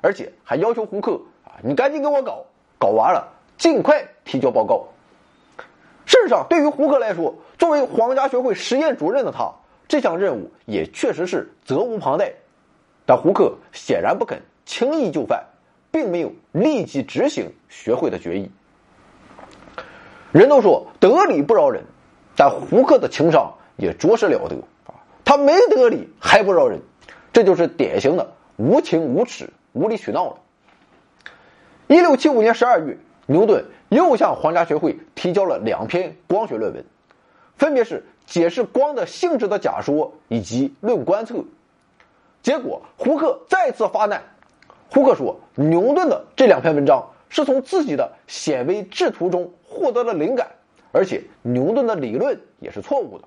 [0.03, 2.45] 而且还要求胡克啊，你赶紧给我搞，
[2.79, 4.89] 搞完了尽快提交报告。
[6.05, 9.51] 事实上，对于胡克来说，作为皇家学会实验主任的他，
[9.89, 12.33] 这项任务也确实是责无旁贷。
[13.07, 15.47] 但胡克显然不肯轻易就范，
[15.91, 18.51] 并没有立即执行学会的决议。
[20.31, 21.85] 人都说得理不饶人，
[22.37, 24.93] 但胡克的情商也着实了得啊！
[25.25, 26.81] 他没得理还不饶人，
[27.33, 30.37] 这就是典型的无情无耻、无理取闹了。
[31.87, 36.85] 一六七五年十二月，牛顿又向皇家学会提交了两篇光学论文，
[37.57, 41.43] 分别是解释光的性质的假说以及论观测。
[42.43, 44.23] 结果胡克再次发难。
[44.91, 49.51] 胡克说，牛顿的这两篇文章是从自己的显微制图中。
[49.71, 50.49] 获得了灵感，
[50.93, 53.25] 而且牛顿的理论也是错误的。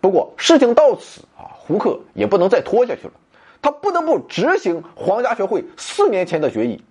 [0.00, 3.12] 不过事情到此啊，胡克也不能再拖下去了，
[3.60, 6.82] 他不得不执行皇家学会四年前的决议。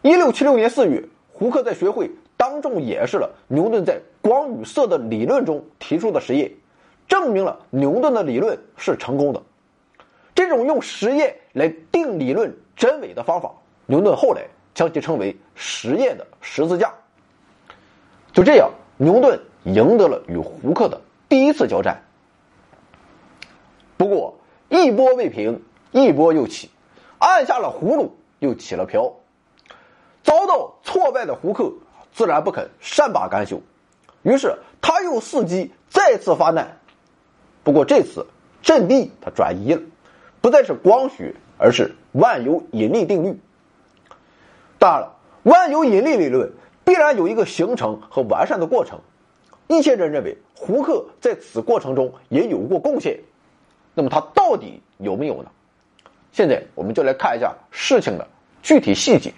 [0.00, 2.10] 一六七六年四月，胡克在学会
[2.42, 6.50] 当众演示了牛顿在光与色的理论中提出的实验，
[7.06, 9.40] 证明了牛顿的理论是成功的。
[10.34, 13.52] 这种用实验来定理论真伪的方法，
[13.86, 14.42] 牛顿后来
[14.74, 16.92] 将其称为实验的十字架。
[18.32, 22.02] 就这样，牛顿赢得了与胡克的第一次交战。
[23.96, 24.34] 不过，
[24.68, 26.68] 一波未平，一波又起，
[27.20, 29.12] 按下了葫芦，又起了瓢。
[30.24, 31.72] 遭到挫败的胡克
[32.12, 33.60] 自然不肯善罢甘休，
[34.22, 36.78] 于是他又伺机再次发难。
[37.64, 38.26] 不过这次
[38.62, 39.82] 阵地他转移了，
[40.40, 43.38] 不再是光学，而是万有引力定律。
[44.78, 46.52] 当然了，万有引力理论。
[46.84, 48.98] 必然有一个形成和完善的过程，
[49.68, 53.20] 一些人认为胡克在此过程中也有过贡献，
[53.94, 55.50] 那么他到底有没有呢？
[56.32, 58.26] 现在我们就来看一下事情的
[58.64, 59.32] 具体细节。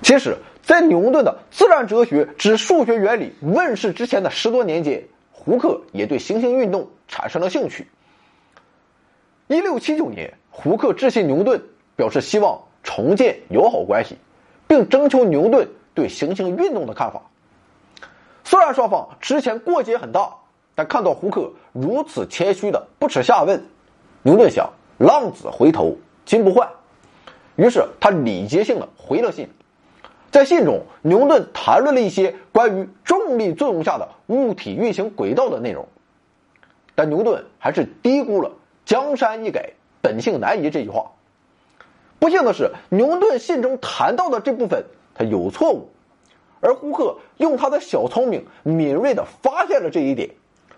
[0.00, 7.86] 其实，在牛顿的自然哲学之数学原理问世之前的十多年间，胡克也对行星运动产生了兴趣。
[9.46, 11.62] 一六七九年，胡克致信牛顿，
[11.96, 14.16] 表示希望重建友好关系。
[14.66, 17.20] 并征求牛顿对行星运动的看法。
[18.42, 20.34] 虽然双方之前过节很大，
[20.74, 23.62] 但看到胡克如此谦虚的不耻下问，
[24.22, 26.68] 牛顿想浪子回头金不换，
[27.56, 29.46] 于是他礼节性的回了信。
[30.34, 35.86] 在信中，牛顿谈论了一些关于重力作用下的物体运行轨道的内容，
[36.96, 38.50] 但牛顿还是低估了
[38.84, 39.70] “江山易改，
[40.02, 41.12] 本性难移”这句话。
[42.18, 45.88] 不幸的是，牛顿信中谈到的这部分他有错误，
[46.60, 50.28] 而胡克用他的小聪明敏锐地发现了这一点，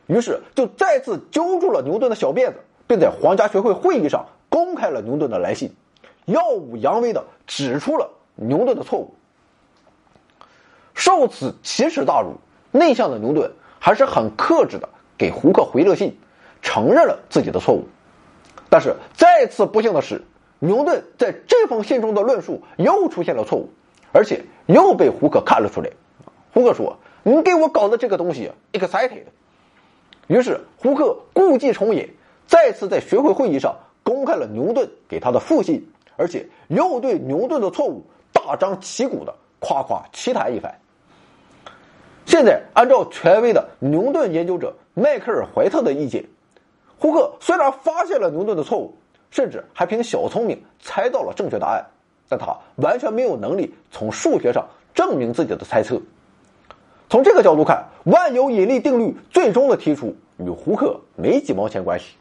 [0.07, 5.75] 于是就再次揪住了牛顿的小辫子，并在皇家学会会议上公开了牛顿的来信，
[6.27, 9.15] 耀武扬威地指出了牛顿的错误。
[11.07, 12.35] 受此奇耻大辱，
[12.73, 13.49] 内向的牛顿
[13.79, 16.19] 还是很克制的给胡克回了信，
[16.63, 17.87] 承认了自己的错误。
[18.69, 20.21] 但是再次不幸的是。
[20.59, 23.69] 牛顿在这封信中的论述又出现了错误，
[24.11, 25.91] 而且又被胡克看了出来。
[26.53, 29.25] 胡克说：“你给我搞的这个东西，excited。”
[30.29, 32.09] 于是胡克故伎重演，
[32.49, 35.87] 再次在学会会议上公开了牛顿给他的复信，
[36.17, 38.03] 而且又对牛顿的错误
[38.33, 40.75] 大张旗鼓的夸夸其谈一番。
[42.27, 46.25] 现在，按照权威的牛顿研究者迈克尔·怀特的意见，
[46.99, 48.93] 胡克虽然发现了牛顿的错误，
[49.31, 51.87] 甚至还凭小聪明猜到了正确答案，
[52.29, 56.03] 但他完全没有能力从数学上证明自己的猜测。
[57.09, 62.17] 从这个角度看，万有引力定律最终的提出与胡克没几毛钱关系。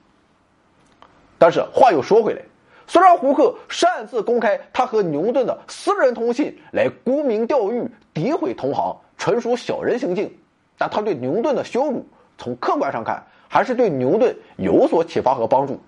[1.39, 2.41] 但是话又说回来，
[2.85, 8.95] 虽然胡克擅自公开他和牛顿的私人通信来沽名钓誉、诋毁同行。
[9.25, 10.31] 纯属小人行径，
[10.77, 12.05] 但他对牛顿的羞辱，
[12.37, 15.81] 从客观上看，还是对牛顿有所启发和帮助。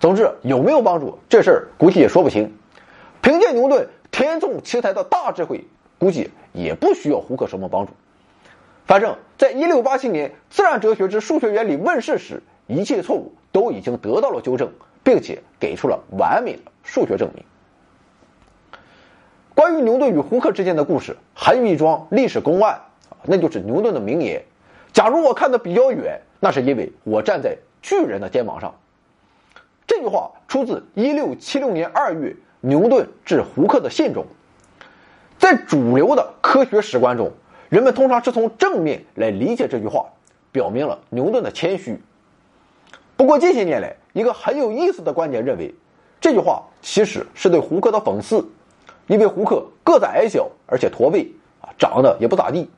[0.00, 2.52] 总之，有没有帮助，这事儿估计也说不清。
[3.22, 5.64] 凭借牛顿天纵奇才的大智慧，
[5.96, 7.92] 估计也不需要胡克什么帮助。
[8.84, 14.68] 反正，在一六八七年《自然哲学之数学原理》问世时，一切错误都已经得到了纠正，
[15.04, 17.44] 并且给出了完美的数学证明。
[19.58, 22.80] 关于牛顿与胡克之间的故事，还有一桩历史公案
[23.24, 24.40] 那就是牛顿的名言
[24.94, 28.72] ：“假如我看得比较远，那是因为我站在巨人的肩膀上。”
[29.84, 34.24] 这句话出自1676年2月牛顿致胡克的信中。
[35.38, 37.32] 在主流的科学史观中，
[37.68, 40.06] 人们通常是从正面来理解这句话，
[40.52, 42.00] 表明了牛顿的谦虚。
[43.16, 45.74] 不过近些年来，一个很有意思的观点认为，
[46.20, 48.48] 这句话其实是对胡克的讽刺。
[49.08, 51.26] 因为胡克个子矮小，而且驼背，
[51.60, 52.70] 啊，长得也不咋地。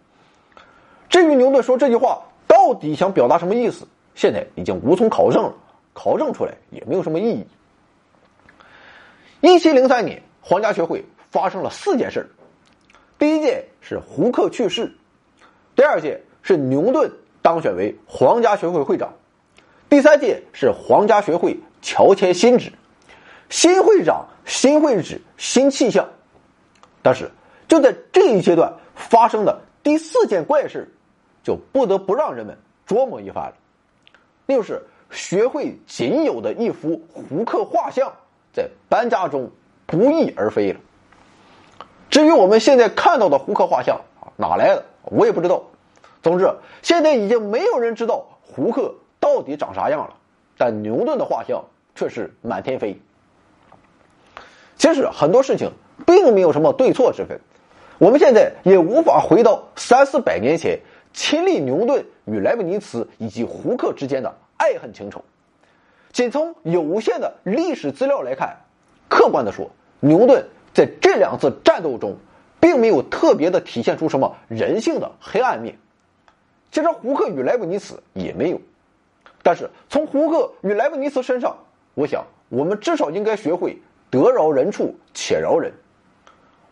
[1.09, 5.53] 至于牛顿说这句话到底想表达什么意思，现在已经无从考证了，
[5.93, 7.45] 考证出来也没有什么意义。
[9.41, 12.31] 一七零三年，皇家学会发生了四件事
[13.19, 14.93] 第一件是胡克去世，
[15.75, 17.11] 第二件是牛顿
[17.43, 19.13] 当选为皇家学会会长，
[19.89, 22.73] 第三件是皇家学会乔迁新址，
[23.49, 26.09] 新会长、新会址、新气象。
[27.03, 27.31] 但是，
[27.67, 30.87] 就在这一阶段发生的第四件怪事，
[31.43, 33.55] 就不得不让人们琢磨一番了。
[34.45, 38.13] 那就是学会仅有的一幅胡克画像，
[38.53, 39.51] 在搬家中
[39.87, 40.81] 不翼而飞了。
[42.11, 45.63] 至于我们现在看到的胡克画像啊，哪来的我也不知道。
[46.23, 50.17] 总之，现在已经没有人知道胡克到底长啥样了。
[50.59, 53.01] 但牛顿的画像却是满天飞。
[54.77, 55.73] 其实很多事情。
[56.07, 57.39] 并没有什么对错之分，
[57.99, 60.79] 我们现在也无法回到三四百年前
[61.13, 65.23] 亲历牛顿与莱布尼茨以及胡克之间的爱恨情仇。
[66.13, 68.57] 仅从有限的历史资料来看，
[69.09, 69.71] 客观的说，
[70.01, 72.17] 牛顿在这两次战斗中，
[72.59, 75.79] 并没有特别的体现出什么人性的黑暗面。
[76.73, 78.61] 其实胡克与莱布尼茨也没有，
[79.43, 81.57] 但是从胡克与莱布尼茨身上，
[81.95, 83.81] 我想我们至少应该学会
[84.11, 85.73] 得饶人处且饶人。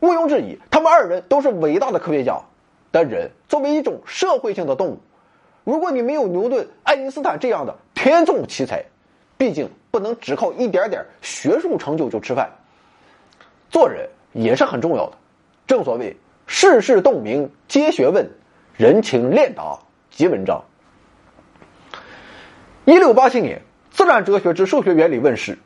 [0.01, 2.41] 毋庸置疑，他们二人都是伟大的科学家。
[2.91, 4.99] 但人作为一种社会性的动物，
[5.65, 8.85] 如果你没有牛顿、爱因斯坦这样的天纵奇才，
[9.37, 12.51] 毕竟不能只靠一点点学术成就就吃饭。
[13.71, 15.19] 做人也是很重要的。
[15.67, 18.31] 正所谓世事洞明皆学问，
[18.75, 19.79] 人情练达
[20.11, 20.65] 即文章。
[22.87, 23.59] 一六八七年，
[23.91, 25.59] 《自然哲学之数学原理》问世。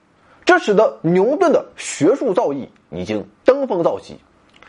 [0.53, 4.19] 这使得牛顿的学术造诣已经登峰造极，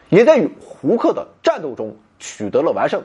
[0.07, 3.03] 也在与胡克的战斗中取得了完胜。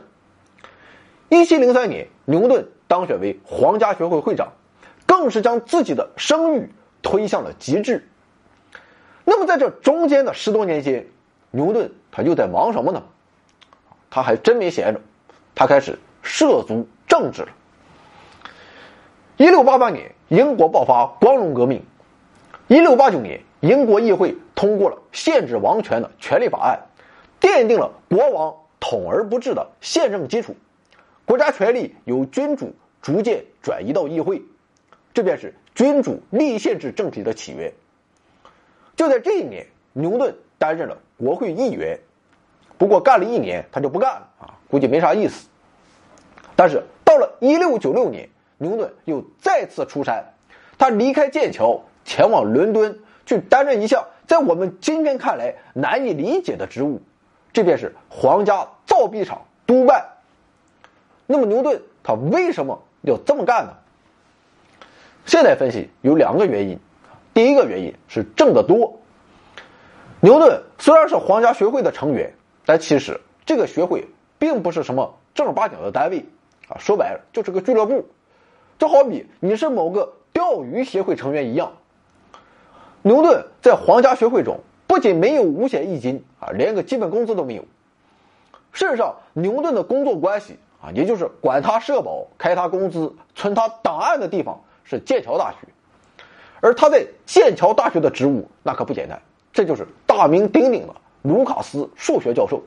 [1.28, 4.52] 一七零三年，牛顿当选为皇家学会会长，
[5.06, 6.72] 更是将自己的声誉
[7.02, 8.08] 推向了极致。
[9.24, 11.08] 那么，在这中间的十多年间，
[11.50, 13.02] 牛顿他又在忙什么呢？
[14.08, 15.00] 他还真没闲着，
[15.56, 17.48] 他开始涉足政治了。
[19.36, 21.84] 一六八八年，英国爆发光荣革命。
[22.68, 26.78] 一六八九年，英国议会通过了限制王权的权利法案，
[27.40, 30.54] 奠定了国王统而不治的宪政基础。
[31.24, 34.42] 国家权力由君主逐渐转移到议会，
[35.14, 37.72] 这便是君主立宪制政体的起源。
[38.94, 41.98] 就在这一年，牛顿担任了国会议员，
[42.76, 45.48] 不过干了一年他就不干了啊，估计没啥意思。
[46.54, 50.22] 但是到了一六九六年，牛顿又再次出山，
[50.76, 51.82] 他离开剑桥。
[52.08, 57.02] 前往伦敦去担任一项在我们今天看来难以理解的职务，
[57.52, 60.06] 这便是皇家造币厂督办。
[61.26, 63.74] 那么牛顿他为什么要这么干呢？
[65.26, 66.78] 现在分析有两个原因，
[67.34, 68.98] 第一个原因是挣得多。
[70.20, 72.32] 牛顿虽然是皇家学会的成员，
[72.64, 76.24] 但其实这个学会并不是什么正儿八经的单位，
[76.68, 78.08] 啊，说白了就是个俱乐部，
[78.78, 81.72] 就好比你是某个钓鱼协会成员一样。
[83.08, 87.64] 牛顿在皇家学会中不仅没有五险一金啊，连个基本工资都没有。
[88.70, 95.68] 事实上，牛顿的工作关系啊，也就是管他社保、开他工资、存他档案的地方是剑桥大学，
[96.60, 99.22] 而他在剑桥大学的职务那可不简单，
[99.54, 102.62] 这就是大名鼎鼎的卢卡斯数学教授。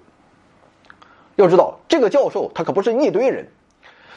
[1.36, 3.48] 要知道，这个教授他可不是一堆人，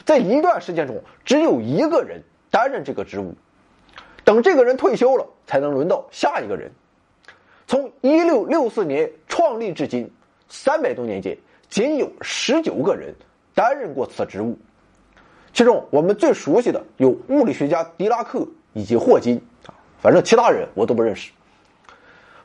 [0.03, 3.35] 在一段时间中只有一个人担任这个职务，
[4.25, 6.69] 等这个人退休了，才能轮到下一个人。
[7.67, 10.11] 从一六六四年创立至今，
[10.49, 11.37] 三百多年间。
[11.67, 13.13] 仅有十九个人
[13.53, 14.57] 担任过此职务，
[15.51, 21.31] 其中我们最熟悉的有物理学家狄拉克以及霍金啊，反正其他人我都不认识。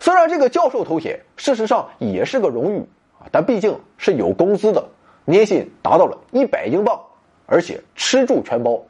[0.01, 2.81] 虽然这个教授头衔事实上也是个荣誉
[3.19, 4.85] 啊，但毕竟是有工资的，
[5.27, 6.99] 年薪达到了一百英镑，
[7.47, 8.83] 而且吃住全包。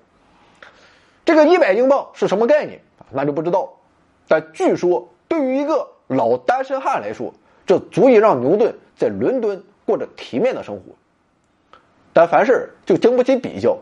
[1.31, 2.81] 这个一百英镑是什么概念？
[3.11, 3.72] 那就不知道。
[4.26, 7.33] 但据说对于一个老单身汉来说，
[7.64, 9.62] 这足以让牛顿在伦敦。
[9.87, 10.83] 过着体面的生活，
[12.12, 13.76] 但凡事就经不起比较。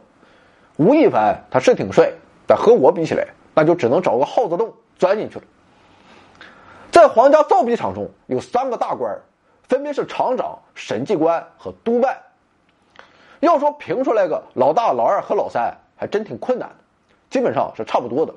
[0.79, 2.11] 吴亦凡他是挺帅，
[2.47, 5.45] 但和我比起来，那就只能找个耗子洞钻进去了。
[6.91, 9.19] 在皇家造币厂中有三个大官，
[9.65, 12.17] 分别是厂长、审计官和督办。
[13.41, 16.77] 要说评出来个老大、老二和老三，还真挺困难的，
[17.31, 18.35] 基本上是差不多的。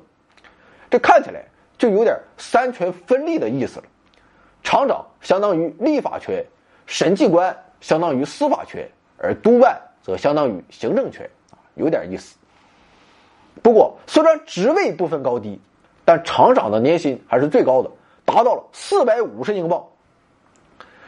[0.90, 1.44] 这看起来
[1.78, 3.86] 就有点三权分立的意思了。
[4.62, 6.44] 厂长相当于立法权。
[6.84, 8.86] 审计官相当于司法权，
[9.16, 12.36] 而督办则相当于行政权，啊，有点意思。
[13.62, 15.58] 不过，虽然职位不分高低，
[16.04, 17.90] 但厂长的年薪还是最高的，
[18.26, 19.82] 达到了四百五十英镑。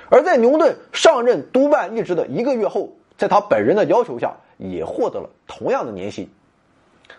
[0.08, 6.30] 而在牛顿上任督办一职的一个月后，在他本人的要求下，也获得了同样的年薪，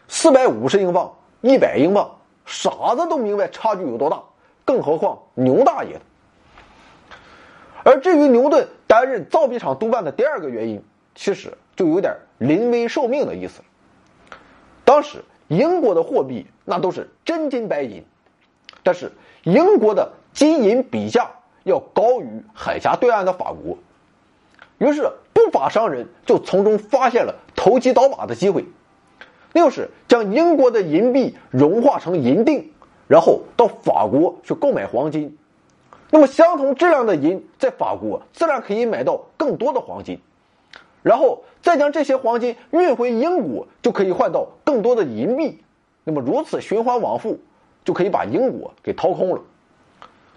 [0.07, 4.23] 四百五十英镑，一百英镑，傻子都明白差距有多大，
[4.63, 5.99] 更何况牛大爷。
[7.83, 10.83] 而至于牛顿担任造币厂督办的第二个原因，
[11.13, 13.61] 其实就有点临危受命的意思。
[14.83, 18.03] 当时英国的货币那都是真金白银，
[18.83, 19.11] 但是
[19.43, 21.29] 英国的金银比价
[21.63, 23.77] 要高于海峡对岸的法国，
[24.79, 28.65] 于是不法商人就从中发现了投机倒把的机会，
[29.55, 32.65] 六是将英国的银币融化成银锭，
[33.07, 35.37] 然后到法国去购买黄金。
[36.11, 40.19] 那么，相同质量的银在法国自然可以买到更多的黄金，
[41.01, 45.61] 然后再将这些黄金运回英国，就可以换到更多的银币。
[46.03, 47.39] 那么，如此循环往复，
[47.85, 49.41] 就可以把英国给掏空了。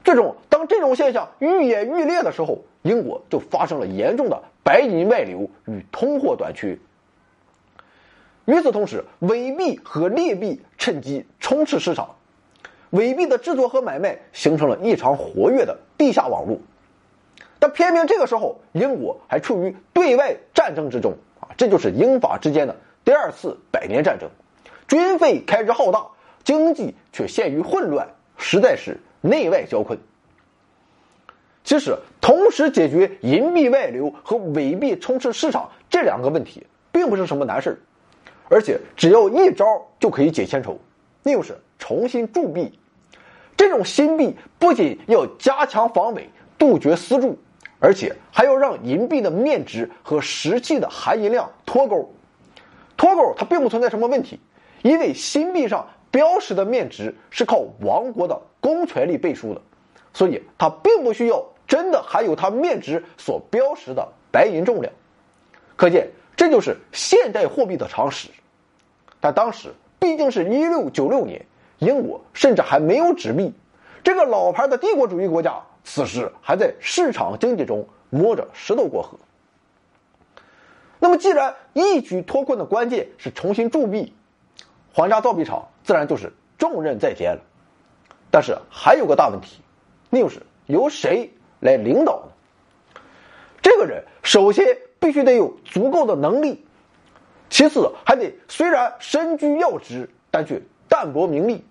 [0.05, 6.79] 最终，当这种现象愈演愈烈的时候，英国就发生了严重的白银外流与通货短缺。
[8.49, 12.17] 与此同时，伪币和劣币趁机充斥市场。
[12.89, 16.59] 伪币的制作和买卖形成了异常活跃的地下网络，
[17.59, 22.75] 但偏偏这个时候，英国还处于对外战争之中啊，这就是英法之间的
[23.05, 24.31] 第二次百年战争，
[24.89, 26.07] 军费开支浩大，
[26.43, 29.99] 经济却陷于混乱，实在是内外交困。
[31.65, 37.79] 其实，同时解决银币外流和伪币充斥市场这两个问题，并不是什么难事儿
[38.49, 39.65] 而且只要一招
[40.01, 40.79] 就可以解千愁，
[41.23, 41.59] 那就是。
[41.81, 42.77] 重新铸币，
[43.57, 46.29] 这种新币不仅要加强防伪、
[46.59, 47.39] 杜绝私铸，
[47.79, 52.13] 而且还要让银币的面值和实际的含银量脱钩。
[52.97, 54.41] 脱钩它并不存在什么问题，
[54.83, 59.63] 因为新币上标识的面值是靠王国的公权力背书的，
[60.13, 64.93] 所以它并不需要真的含有它面值所标识的白银重量。
[65.77, 68.31] 可见，这就是现代货币的常识。
[69.21, 71.45] 但当时毕竟是一六九六年。
[71.81, 73.55] 英国甚至还没有纸币，
[74.03, 79.17] 这个老牌的帝国主义国家此时还在市场经济中摸着石头过河。
[80.99, 84.13] 那么，既然一举脱困的关键是重新铸币，
[84.93, 87.43] 皇家造币厂自然就是重任在肩了。
[88.33, 89.61] 但是还有个大问题，
[90.11, 91.31] 那就是由谁
[91.61, 93.01] 来领导呢？
[93.63, 96.65] 这个人首先必须得有足够的能力，
[97.51, 101.65] 其次还得虽然身居要职，但却淡泊名利。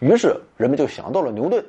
[0.00, 1.64] 于是人们就想到了牛顿。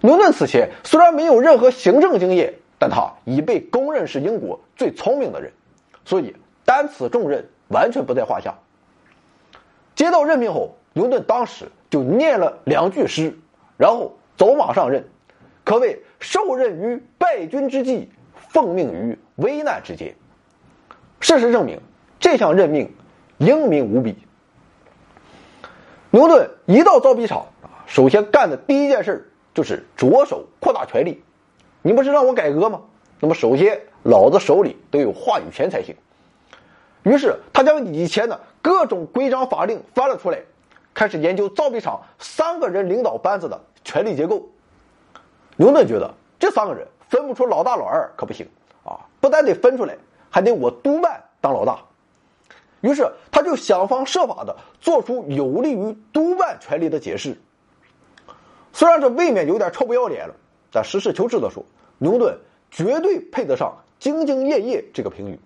[0.00, 5.52] 牛顿此前虽然没有任何行政经验，但他已被公认是英国最聪明的人，
[6.04, 6.34] 所以
[6.64, 8.58] 担此重任完全不在话下。
[9.94, 13.38] 接到任命后，牛顿当时就念了两句诗，
[13.76, 15.04] 然后走马上任，
[15.62, 18.10] 可谓受任于败军之际，
[18.48, 20.14] 奉命于危难之间。
[21.20, 21.80] 事实证明，
[22.18, 22.94] 这项任命
[23.38, 24.16] 英明无比。
[26.10, 31.22] 牛顿一到造币厂啊，首先干的第一件事就是着手扩大权力。
[31.82, 32.82] 你不是让我改革吗？
[33.20, 35.94] 那么首先，老子手里得有话语权才行。
[37.02, 40.40] 于是他将以前的各种规章法令翻了出来，
[40.92, 44.48] 开始研究造币厂三个人领导班子的权力结构。
[45.56, 48.59] 牛顿觉得这三个人分不出老大老二可不行啊，
[49.20, 49.96] 不但得分出来，
[50.30, 51.78] 还得我督办当老大。
[52.80, 57.38] 于是他就想方设法的做出有利于督办权力的解释。
[58.72, 60.34] 虽然这未免有点臭不要脸了，
[60.72, 61.64] 但实事求是的说，
[61.98, 62.38] 牛顿
[62.70, 65.38] 绝对配得上“兢兢业业”这个评语。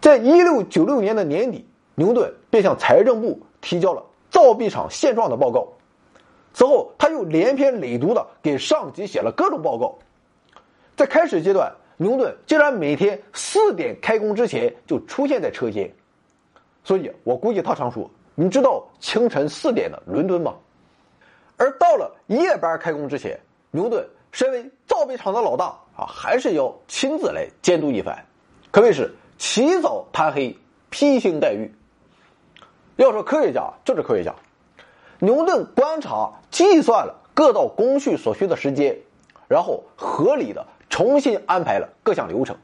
[0.00, 5.68] 在一六九六年的年底，牛顿便向财政部提交了造币厂现状的报告。
[6.52, 9.98] 此后，他又连篇累牍的给上级写了各种报告。
[10.96, 15.92] 在开始阶段，牛顿竟然每天四点开工之前就出现在车间，
[16.82, 20.54] 所以我估计他常说：“你知道清晨四点的伦敦吗？”
[21.58, 23.38] 而到了夜班开工之前，
[23.70, 28.24] 牛顿身为造币厂的老大啊，还是要亲自来监督一番，
[28.70, 30.56] 可谓是起早贪黑，
[30.88, 31.70] 披星戴月。
[32.96, 34.34] 要说科学家，就是科学家。
[35.18, 38.98] 牛顿观察、计算了各道工序所需的时间，
[39.46, 40.66] 然后合理的。
[40.90, 42.54] 重新安排了各项流程，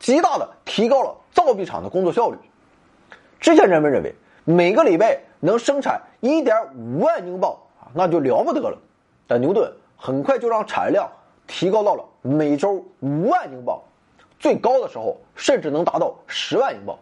[0.00, 2.36] 极大的提高了造币厂的工作效率。
[3.38, 4.12] 之前人们认为
[4.44, 8.76] 每个礼拜能生产一点五万英镑啊，那就了不得了。
[9.26, 11.08] 但牛顿很快就让产量
[11.46, 13.78] 提高到了每周五万英镑，
[14.40, 16.98] 最高的时候甚至能达到十万英镑。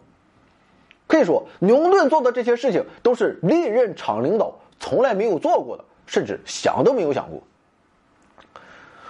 [1.07, 7.41] 可以说，牛顿做的这些事情都是历任厂领导从来没有做过的，甚至想都没有想过。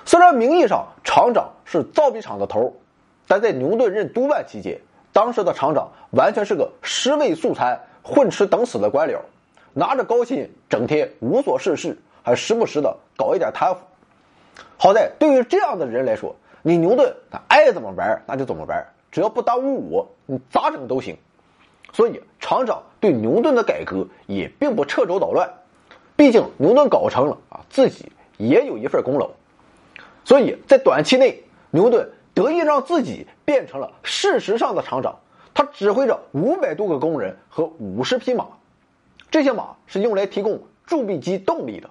[0.06, 2.74] 虽然名义上厂长是造币厂的头，
[3.28, 4.80] 但在牛顿任督办期间，
[5.12, 9.18] 当时的厂长完全是个尸位素餐、混吃等死的官僚，
[9.74, 13.82] 拿着高薪，整天无所事事，还时不时的搞一点贪腐。
[14.78, 21.18] 好在对于这样的人来说，你牛顿他爱怎么玩那就怎么玩，只要不耽误我，你咋整都行。
[21.93, 25.51] 所以厂长对牛顿的改革也并不掣肘捣乱，
[26.16, 29.30] 毕竟牛顿搞成了啊，自己也有一份功劳。
[30.26, 35.19] 所以在短期内，牛顿得以让自己变成了事实上的厂长。
[35.53, 38.45] 他指挥着五百多个工人和五十匹马，
[39.32, 41.89] 这些马是用来提供铸币机动力的。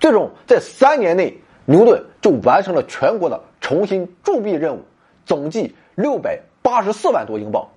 [0.00, 4.80] 最终，在三年内，牛顿就完成了全国的重新铸币任务，
[5.24, 7.68] 总计六百八十四万多英镑。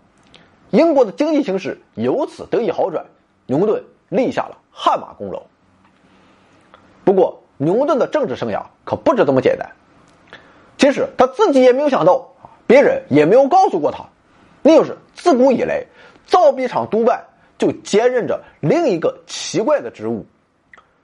[0.71, 3.05] 英国的经济形势由此得以好转，
[3.45, 5.43] 牛顿立下了汗马功劳。
[7.03, 9.69] 不过，牛顿的政治生涯可不止这么简单。
[10.77, 12.33] 其实他自己也没有想到，
[12.67, 14.05] 别人也没有告诉过他，
[14.61, 15.85] 那就是自古以来，
[16.25, 17.23] 造币厂督办
[17.57, 20.25] 就兼任着另一个奇怪的职务，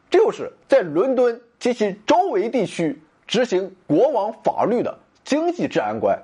[0.10, 6.22] 这就是在伦敦及其周围地区执行国王法律的经济治安官，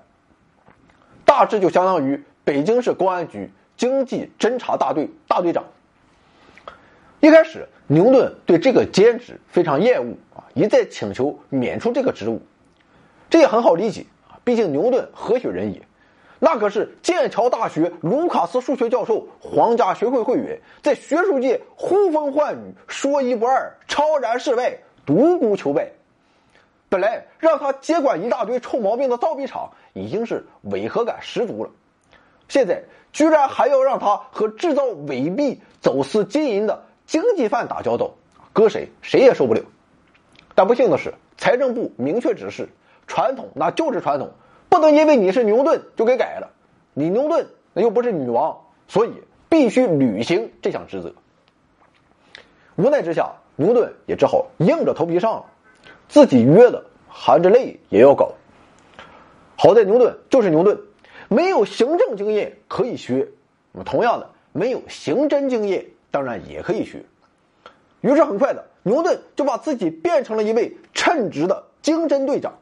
[1.24, 5.64] 大致就相当于北京市公安局经济侦查大队大队长。
[7.20, 12.40] 一开始，牛顿对这个兼职非常厌恶啊，一再请求免除这个职务。
[13.30, 15.82] 这也很好理解啊，毕竟牛顿何许人也？
[16.40, 25.92] 那可是剑桥大学卢卡斯数学教授、皇家学会会员，在学术界呼风唤雨、说一不二、超然世外、独孤求败。
[26.88, 31.72] 本来让他接管一大堆臭毛病的造币厂，已经是违和感十足了。
[32.48, 36.84] 现在居然还要让他和制造伪币、走私金银的。
[37.08, 38.12] 经济犯打交道，
[38.54, 39.62] 搁谁谁也受不了。
[40.54, 42.68] 但不幸的是，财政部明确指示，
[43.08, 44.32] 传统那就是传统，
[44.70, 46.52] 不能因为你是牛顿就给改了。
[46.94, 49.14] 你牛顿那又不是女王，所以
[49.48, 51.14] 必须履行这项职责。
[52.76, 55.46] 无奈之下，牛顿也只好硬着头皮上了，
[56.10, 58.34] 自己约的，含着泪也要搞。
[59.56, 60.78] 好在牛顿就是牛顿，
[61.30, 63.30] 没有行政经验可以学，
[63.72, 65.86] 那么同样的，没有刑侦经验。
[66.10, 67.04] 当然也可以学，
[68.02, 72.54] 于是很快的，牛顿就把自己变成了一位称职的经侦队长，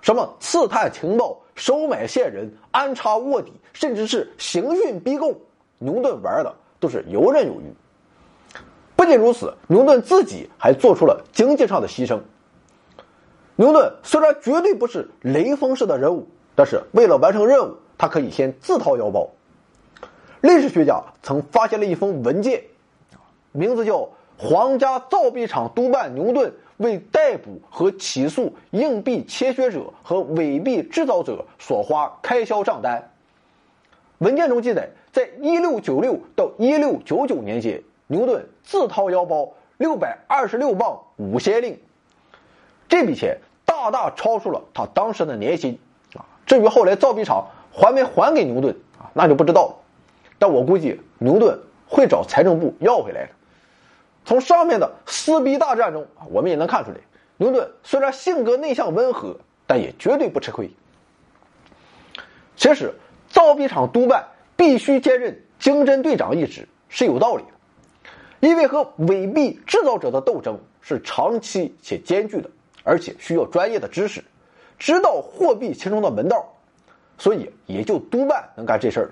[0.00, 5.38] 什么刺探情报、收买线人、安插卧底，甚至是刑讯逼供，
[5.78, 7.72] 牛顿玩的都是游刃有余。
[8.96, 12.20] 不仅如此，牛顿自己还做出了经济上的牺牲。
[13.56, 19.28] 牛顿虽然绝对不是雷锋式的人物，但是为了完成任务，他可以先自掏腰包。
[20.40, 22.64] 历史学家曾发现了一封文件。
[23.56, 33.12] 名字叫皇家造币厂督办牛顿为逮捕和起诉硬币切削者和伪币制造者所花开销账单。
[34.18, 41.78] 文件中记载，在一六九六到一六九九年间，牛顿自掏腰包六百二十六磅五先令，
[42.88, 45.78] 这笔钱大大超出了他当时的年薪
[46.14, 46.26] 啊。
[46.44, 49.74] 至于后来造币厂还没还给牛顿啊，那就不知道了。
[50.40, 53.30] 但我估计牛顿会找财政部要回来的。
[54.24, 56.96] 从上面的撕逼大战中，我们也能看出来，
[57.36, 60.70] 牛顿虽然性格内向温和，但也绝对不吃亏。
[62.56, 62.94] 其实，
[63.28, 72.48] 造币厂督办必须兼任经侦队长一职是有道理的，因为和伪币制造者的斗争是长期且艰巨的，
[72.82, 74.22] 而且需要专业的知识，
[74.78, 76.46] 知道货币其中的门道，
[77.18, 79.10] 所以也就督办能干这事儿。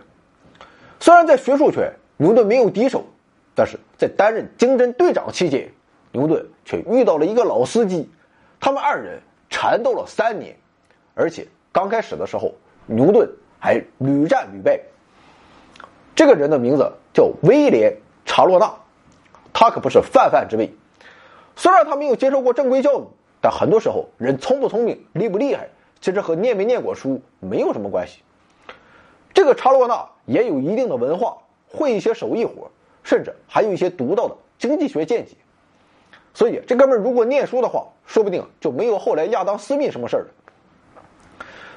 [1.00, 3.04] 虽然在学术圈牛顿没有敌手，
[3.54, 5.70] 但是在担任经侦队长期间，
[6.10, 8.10] 牛顿却遇到了一个老司机，
[8.60, 10.56] 他们二人缠斗了三年，
[11.14, 12.54] 而且刚开始的时候。
[12.86, 13.30] 牛顿
[13.60, 14.78] 还屡战屡败。
[16.16, 17.92] 这个人的名字叫威廉·
[18.26, 18.74] 查洛纳，
[19.52, 20.74] 他可不是泛泛之辈。
[21.54, 23.04] 虽然他没有接受过正规教育，
[23.40, 25.68] 但很多时候人聪不聪明、厉不厉害，
[26.00, 28.22] 其实和念没念过书没有什么关系。
[29.32, 31.38] 这个查洛纳也有一定的文化，
[31.68, 32.68] 会一些手艺活，
[33.02, 35.34] 甚至还有一些独到的经济学见解。
[36.34, 40.28] 所以，这哥们儿如果念书的话，说不定就没有后来亚当·斯密什么事儿了。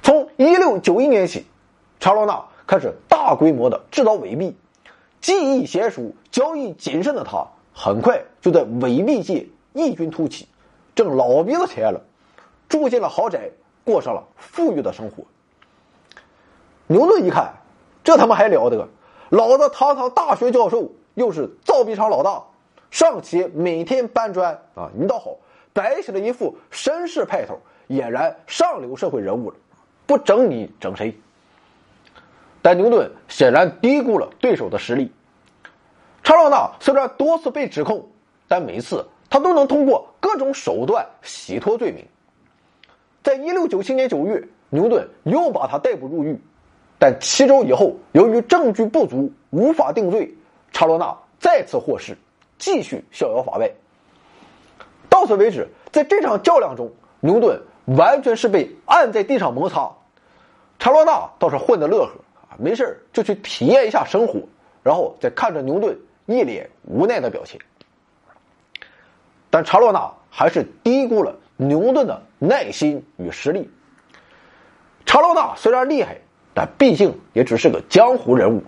[0.02, 1.46] 从一六九一年起，
[2.00, 4.56] 查罗纳开始大规模的制造伪币，
[5.20, 10.48] 技艺娴熟、交易谨慎的他，很快就在伪币界异军突起，
[10.94, 12.00] 挣老鼻子钱了，
[12.70, 13.50] 住进了豪宅，
[13.84, 15.24] 过上了富裕的生活。
[16.88, 17.56] 牛顿一看，
[18.04, 18.88] 这他妈还了得！
[19.30, 22.44] 老子堂堂大学教授，又是造币厂老大，
[22.92, 25.36] 上企每天搬砖啊，你倒好，
[25.74, 27.60] 摆起了一副绅士派头，
[27.90, 29.58] 俨然上流社会人物了。
[30.06, 31.18] 不整你整谁？
[32.62, 35.12] 但牛顿显然低估了对手的实力。
[36.24, 38.08] 查洛纳虽然多次被指控，
[38.48, 42.06] 但每次他都能通过各种手段洗脱罪名。
[43.24, 46.40] 在一六九七年九月，牛顿又把他逮捕入狱，
[47.00, 50.34] 但七周以后，由于证据不足，无法定罪，
[50.76, 52.18] 查洛纳再次获释，
[52.58, 53.72] 继续逍遥法外。
[55.10, 57.60] 到此为止，在这场较量中，牛顿。
[57.86, 59.92] 完全是被按在地上摩擦，
[60.80, 62.14] 查罗纳倒是混得乐呵
[62.50, 64.40] 啊，没事就去体验一下生活，
[64.82, 65.96] 然后再看着牛顿
[66.26, 67.60] 一脸无奈的表情。
[69.52, 73.70] 但查罗纳还是低估了牛顿的耐心与实力。
[75.06, 76.18] 查罗纳虽然厉害，
[76.56, 78.64] 但毕竟也只是个江湖人物。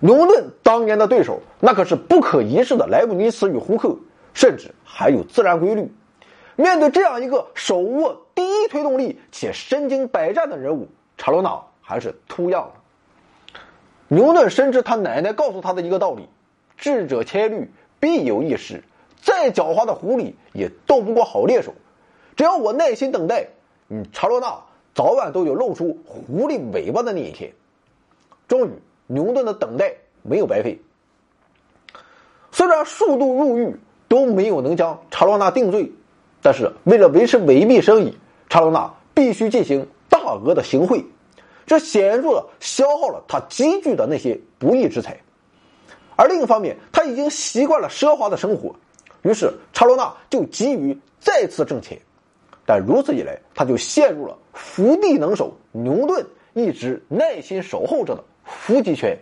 [0.00, 3.96] 牛顿当年的对手那可是不可一世的莱布尼茨与胡克，
[4.32, 5.92] 甚至还有自然规律。
[6.56, 12.72] 面对这样一个手握第一推动力且身经百战的人物，查罗纳还是秃样了。
[14.08, 16.28] 牛顿深知他奶奶告诉他的一个道理：
[16.76, 18.82] 智者千虑，必有一失。
[19.22, 21.72] 再狡猾的狐狸也斗不过好猎手。
[22.36, 23.48] 只要我耐心等待，
[23.88, 24.58] 嗯，查罗纳
[24.94, 27.52] 早晚都有露出狐狸尾巴的那一天。
[28.46, 28.70] 终于，
[29.06, 30.80] 牛顿的等待没有白费。
[32.52, 33.76] 虽然数度入狱
[34.08, 35.92] 都没有能将查罗纳定罪。
[36.46, 38.18] 但是，为了维持伪币生意，
[38.50, 41.02] 查罗纳必须进行大额的行贿，
[41.64, 45.18] 这显著的消耗了他积聚的那些不义之财。
[46.16, 48.76] 而另一方面，他已经习惯了奢华的生活，
[49.22, 51.98] 于是查罗纳就急于再次挣钱。
[52.66, 59.18] 但如此一来，他就陷入了伏地能手牛顿一直耐心守候着的伏击圈。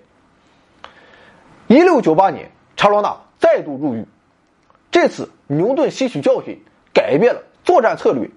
[1.69, 4.05] 一六九八年，查罗纳再度入狱，
[4.91, 6.63] 这次牛顿吸取教训。
[6.95, 8.29] 改变了作战策略，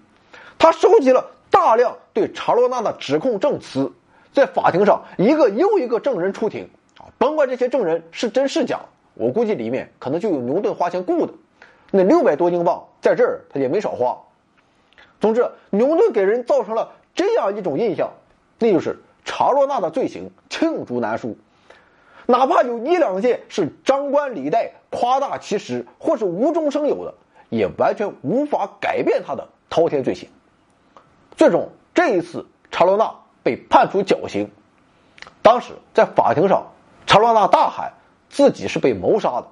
[0.58, 3.92] 他收集了大量对查罗纳的指控证词，
[4.32, 8.80] 在法庭上一个又一个证人出庭啊，甭管这些证人是真是假，
[9.14, 11.34] 我估计里面可能就有牛顿花钱雇的，
[11.92, 14.18] 那六百多英镑在这儿他也没少花。
[15.20, 18.10] 总之，牛顿给人造成了这样一种印象，
[18.58, 21.38] 那就是查罗纳的罪行罄竹难书，
[22.26, 27.14] 哪怕有一两件是张冠李戴、夸大其词或是无中生有的。
[27.50, 30.28] 也完全无法改变他的滔天罪行。
[31.38, 33.14] 最终，这一次查罗纳
[33.44, 34.50] 被判处绞刑。
[35.44, 36.66] 当时在法庭上，
[37.06, 37.94] 查罗纳大喊
[38.30, 39.48] 自己是被谋杀的。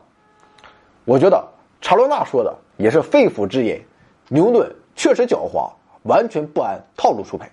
[1.06, 1.48] 我觉得
[1.82, 3.86] 查罗纳说的也是肺腑之言。
[4.28, 5.72] 牛顿确实狡猾，
[6.02, 7.52] 完全不按套路出牌。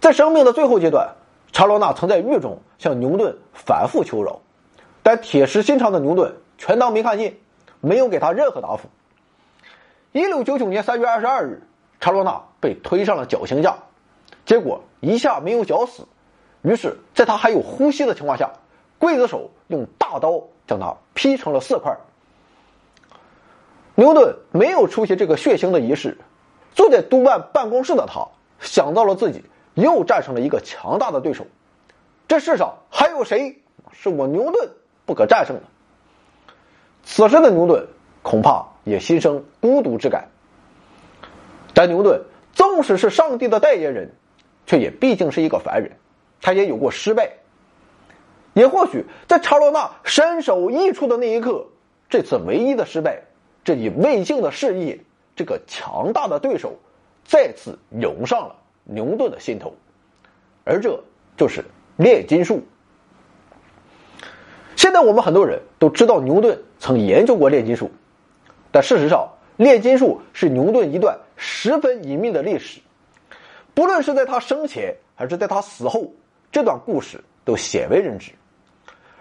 [0.00, 1.14] 在生命的最后阶段，
[1.52, 4.40] 查罗纳曾在狱中向牛顿反复求饶，
[5.02, 7.36] 但铁石心肠的牛顿全当没看见。
[7.82, 8.90] 没有给他任何答复。
[10.12, 11.62] 一六九九年三月二十二日，
[11.98, 13.74] 查罗纳被推上了绞刑架，
[14.44, 16.06] 结果一下没有绞死，
[16.60, 18.50] 于是，在他还有呼吸的情况下，
[19.00, 21.96] 刽子手用大刀将他劈成了四块。
[23.94, 26.18] 牛顿没有出席这个血腥的仪式，
[26.74, 28.28] 坐在督办办公室的他
[28.58, 29.42] 想到了自己
[29.80, 31.46] 又战胜了一个强大的对手。
[32.28, 33.60] 这世上还有谁
[33.92, 34.70] 是我牛顿
[35.04, 35.62] 不可战胜的？
[37.02, 37.88] 此时的牛顿
[38.22, 40.28] 恐怕也心生孤独之感。
[41.74, 42.22] 但牛顿
[42.52, 44.14] 纵使是上帝的代言人，
[44.66, 45.92] 却也毕竟是一个凡人，
[46.40, 47.32] 他也有过失败。
[48.52, 51.66] 也或许在查罗纳身首异处的那一刻，
[52.08, 53.22] 这次唯一的失败，
[53.64, 55.00] 这一未竟的事业，
[55.36, 56.74] 这个强大的对手，
[57.24, 59.74] 再次涌上了牛顿的心头，
[60.64, 61.02] 而这
[61.36, 61.64] 就是
[61.96, 62.62] 炼金术。
[64.76, 67.90] 现在我们很多人都知道牛顿曾研究过炼金术，
[68.72, 72.80] 但事实上，炼金术是牛顿一段十分隐秘的历史。
[73.74, 76.10] 不论是在他生前还是在他死后，
[76.50, 78.32] 这段故事都鲜为人知。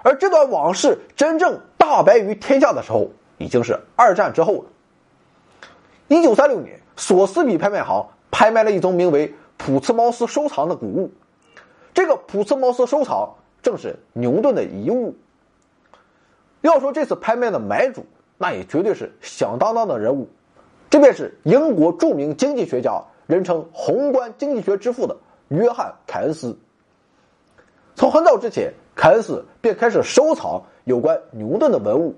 [0.02, 4.66] 而这段往事真正大白于天下的时候，已经是二战之后了。
[6.08, 11.12] 一九三六年，索斯比拍卖行拍卖了一宗名为“普茨茅斯收藏”的古物。
[11.94, 15.16] 这个普茨茅斯收藏正是牛顿的遗物。
[16.62, 18.08] 要说这次拍卖的买主，
[18.40, 20.28] 那也绝对是响当当的人物，
[20.90, 25.18] 这便是英国著名经济学家，人称“宏观经济学之父”的
[25.50, 26.58] 约翰·凯恩斯。
[27.96, 28.74] 从很早之前。
[28.96, 32.16] 凯恩斯便开始收藏有关牛顿的文物，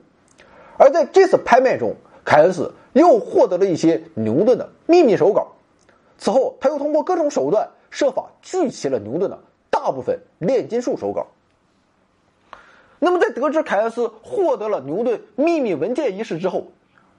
[0.79, 1.93] 而在这次拍卖中，
[2.25, 5.51] 凯恩斯又获得了一些牛顿的秘密手稿。
[6.21, 9.39] 此后，他又通过各种手段设法聚齐了牛顿的
[9.71, 11.25] 大部分炼金术手稿。
[12.99, 16.67] 那么，在得知凯恩斯获得了牛顿秘密文件一事之后，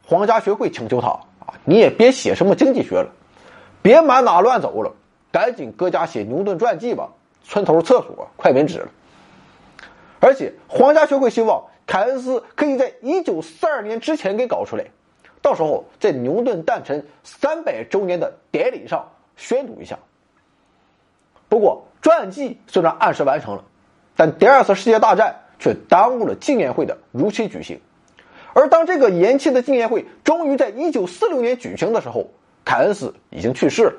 [0.07, 3.11] 皇家学会请求他啊，你也别写什么经济学了，
[3.83, 4.93] 别满哪乱走了，
[5.33, 7.11] 赶紧搁家写牛顿传记吧，
[7.43, 8.89] 村头厕所快没纸了。
[10.21, 14.85] 而且，皇家学会希望凯恩斯可以在一九四二年之前给搞出来，
[15.43, 19.99] 到时候在牛顿诞辰三百周年的典礼上宣读一下。
[21.49, 23.65] 不过，传记虽然按时完成了，
[24.17, 27.81] 但第二次世界大战却耽误了纪念会的如期举行。
[28.55, 32.31] 而当这个延期的纪念会终于在一九四六年举行的时候，
[32.65, 33.95] 凯恩斯已经去世了。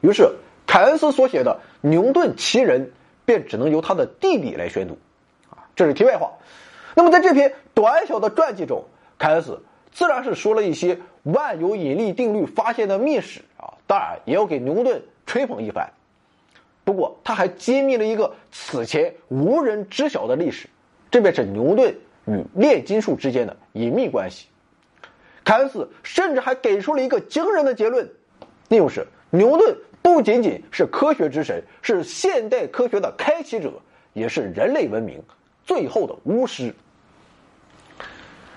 [0.00, 2.86] 于是，凯恩斯所写的《牛顿奇人》。
[3.26, 4.98] 便只能由他的弟弟来宣读，
[5.50, 6.32] 啊，这是题外话。
[6.96, 8.86] 那么在这篇短小的传记中，
[9.18, 9.62] 凯恩斯
[9.92, 15.90] 自然是说了一些万有引力定律发现的秘史啊，当然也要给牛顿吹捧一番。
[16.84, 20.68] 不过他还揭秘了一个此前无人知晓的历史，
[21.10, 21.94] 这便是牛顿
[22.26, 24.46] 与炼金术之间的隐秘关系。
[25.44, 28.08] 凯恩斯甚至还给出了一个惊人的结论，
[28.68, 29.76] 那就是牛顿。
[30.02, 33.70] 不仅仅是科学之神，是现代科学的开启者，
[34.14, 35.22] 也是人类文明
[35.62, 36.74] 最后的巫师。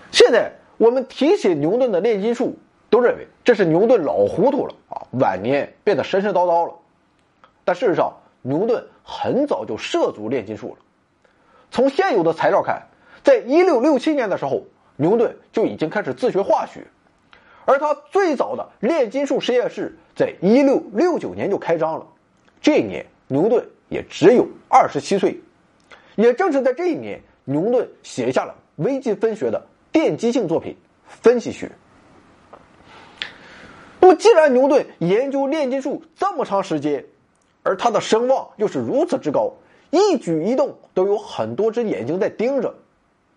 [0.09, 2.57] 现在我们提起牛顿的炼金术，
[2.89, 6.73] 都认为这是牛顿老糊涂了啊，晚年变得神神叨叨了。
[7.63, 10.77] 但事实上，牛顿很早就涉足炼金术了。
[11.71, 12.81] 从现有的材料看，
[13.23, 14.63] 在一六六七年的时候，
[14.95, 16.85] 牛顿就已经开始自学化学。
[17.65, 22.05] 而他最早的炼金术实验室在一六六九年就开张了，
[22.61, 25.39] 这一年牛顿也只有二十七岁，
[26.15, 30.73] 也正是在这一年，牛顿写下了微积分学的奠基性作品
[31.05, 31.67] 《分析学》。
[33.99, 37.05] 那么，既然牛顿研究炼金术这么长时间，
[37.61, 39.53] 而他的声望又是如此之高，
[39.91, 42.75] 一举一动都有很多只眼睛在盯着，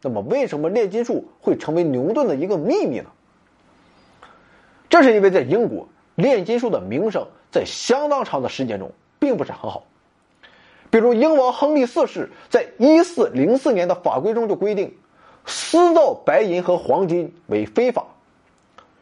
[0.02, 3.10] 那么为什么炼金术会成为牛顿的一个秘密呢？
[4.88, 5.86] 这是因为在英国，
[6.16, 9.84] 炼金术的名声在相当长的时间中并不是很好。
[10.90, 14.96] 比如，英王亨利四世在一四零四年的法规中就规定，
[15.46, 18.04] 私造白银和黄金为非法。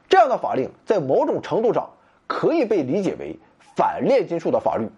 [0.09, 1.91] 这样的法令在某种程度上
[2.27, 3.37] 可以被理解为
[3.75, 4.89] 反炼金术的法律。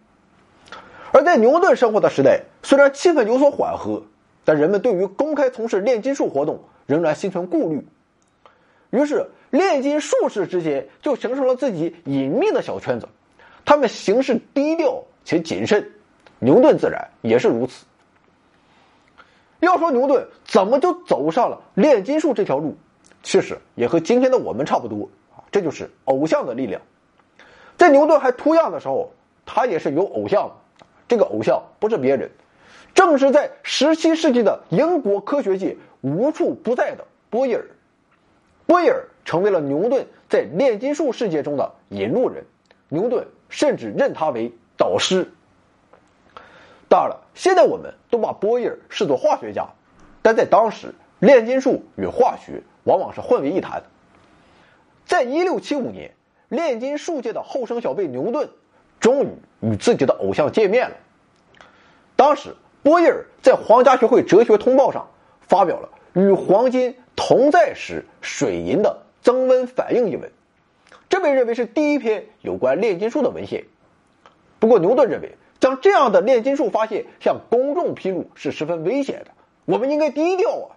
[1.13, 4.03] 而在牛顿生活的时代，虽然气氛有所缓和，
[4.45, 7.87] 但人们对于公开从事炼金术活动仍然心存顾虑。
[8.91, 9.27] 于是。
[9.51, 13.09] 炼金术士之间就形成了自己隐秘的小圈子，
[13.65, 15.89] 他们行事低调且谨慎。
[16.41, 17.87] 牛顿自然也是如此。
[19.61, 22.77] 要说牛顿怎么就走上了炼金术这条路，
[23.23, 26.83] 其实也和今天的我们差不多啊，这就是偶像的力量。
[27.77, 29.13] 在牛顿还秃样的时候，
[29.45, 30.55] 他也是有偶像的，
[31.09, 32.31] 这个偶像不是别人，
[32.95, 37.65] 正是在十七世纪的英国科学界无处不在的波义尔。
[38.67, 39.05] 波义尔。
[39.27, 42.45] 成为了牛顿在炼金术世界中的引路人，
[42.89, 45.33] 牛顿甚至认他为导师。
[46.89, 49.67] 当然了，现在我们都把波义尔视作化学家，
[50.23, 53.83] 但在当时，炼金术与化学往往是混为一谈。
[55.05, 56.13] 在一六七五年，
[56.49, 58.49] 炼金术界的后生小辈牛顿
[59.01, 59.29] 终于
[59.61, 60.97] 与自己的偶像见面了。
[62.15, 65.09] 当时，波义尔在皇家学会哲学通报上
[65.41, 65.89] 发表了
[66.21, 70.31] 《与黄金同在时水银的增温反应》一文，
[71.09, 73.65] 这被认为是第一篇有关炼金术的文献。
[74.61, 75.35] 不过，牛顿认为。
[75.59, 79.31] 将这样的炼金术发现向公众披露是十分危险的，
[79.65, 80.77] 我们应该低调啊！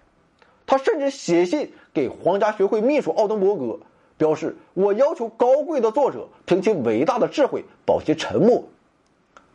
[0.66, 3.80] 他甚至写信给皇家学会秘书奥登伯格，
[4.18, 8.64] 表示我要求高贵的作者凭其伟大的智慧保持沉默。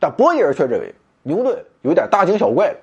[0.00, 2.78] 但波伊尔却认为牛顿有点大惊小怪了，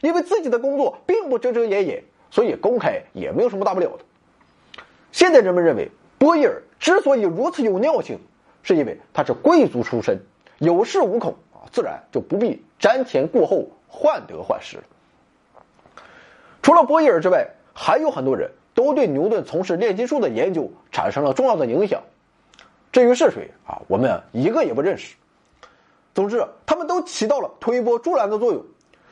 [0.00, 4.04] 因为自己的工作并不遮遮掩掩，所以公开也没有什么大不了的。
[5.12, 8.18] 现在人们认为波伊尔之所以如此有尿性，
[8.62, 10.20] 是因为他是贵族出身，
[10.58, 11.36] 有恃无恐。
[11.70, 14.84] 自然就不必瞻前顾后、患得患失了。
[16.62, 22.02] 除了波义尔之外，还有很多人都对牛顿从事炼金术的研究产生了重要的影响。
[22.92, 25.16] 至于是谁啊，我们一个也不认识。
[26.14, 28.64] 总之，他们都起到了推波助澜的作用。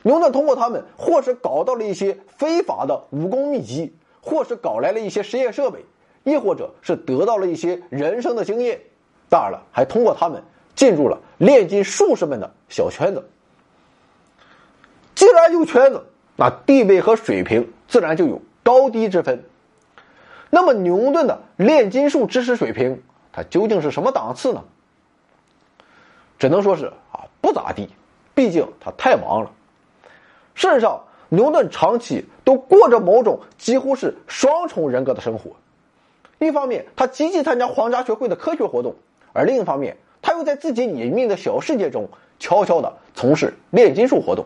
[0.03, 5.83] 牛顿通过他们，或是搞到了一些非法的武功秘籍，或是搞来了一些实验设备，
[6.23, 8.79] 亦或者是得到了一些人生的经验。
[9.29, 10.43] 当然了，还通过他们。
[10.77, 13.27] 进入了炼金术士们的小圈子。
[15.15, 16.05] 既然有圈子，
[16.35, 19.43] 那地位和水平自然就有高低之分。
[20.49, 23.01] 那么牛顿的炼金术知识水平，
[23.33, 24.63] 他究竟是什么档次呢？
[26.37, 27.89] 只能说是啊，不咋地。
[28.35, 29.51] 毕竟他太忙了。
[30.53, 35.55] 事实上，牛顿长期都过着某种几乎是双重人格的生活。
[36.37, 38.95] 一方面，他积极参加皇家学会的科学活动，
[39.33, 39.97] 而另一方面。
[40.27, 44.45] 他又在自己隐秘的小世界中悄悄地从事炼金术活动。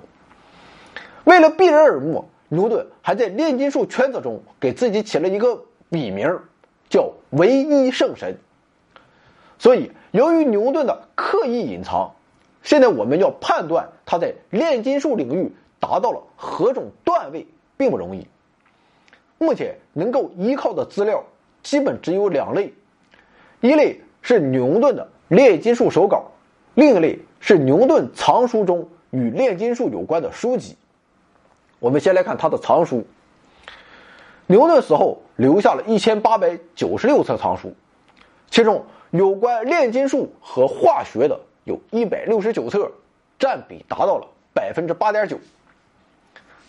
[1.24, 6.40] 为了避人耳目，牛顿还在炼金术圈子中给自己起了一个笔名，
[6.88, 8.38] 叫“唯一圣神”。
[9.58, 12.14] 所以，由于牛顿的刻意隐藏，
[12.62, 18.28] 现在我们要判断他在炼金术领域达到了何种段位，并不容易。
[19.40, 21.24] 目前能够依靠的资料
[21.64, 22.72] 基本只有两类，
[23.62, 25.10] 一类是牛顿的。
[25.32, 26.26] 炼金术手稿，
[26.74, 30.76] 另一类是牛顿藏书中与炼金术有关的书籍。
[31.80, 33.02] 我们先来看他的藏书。
[34.46, 37.74] 牛顿死后留下了一千八百九十六册藏书，
[38.50, 42.92] 其中有关炼金术和化学的有一百六十九册，
[43.40, 45.40] 占比达到了百分之八点九。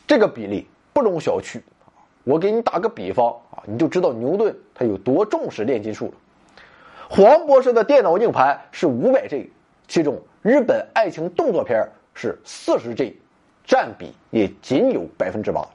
[0.07, 1.61] 这个比例不容小觑。
[2.23, 6.13] 我给你打个比方啊，你就知道牛顿他有多重视炼金术了。
[7.15, 9.53] 黄博士的电脑硬盘是五百 G，
[9.87, 13.21] 其中日本爱情动作片是四十 G，
[13.67, 15.69] 占比也仅有百分之八。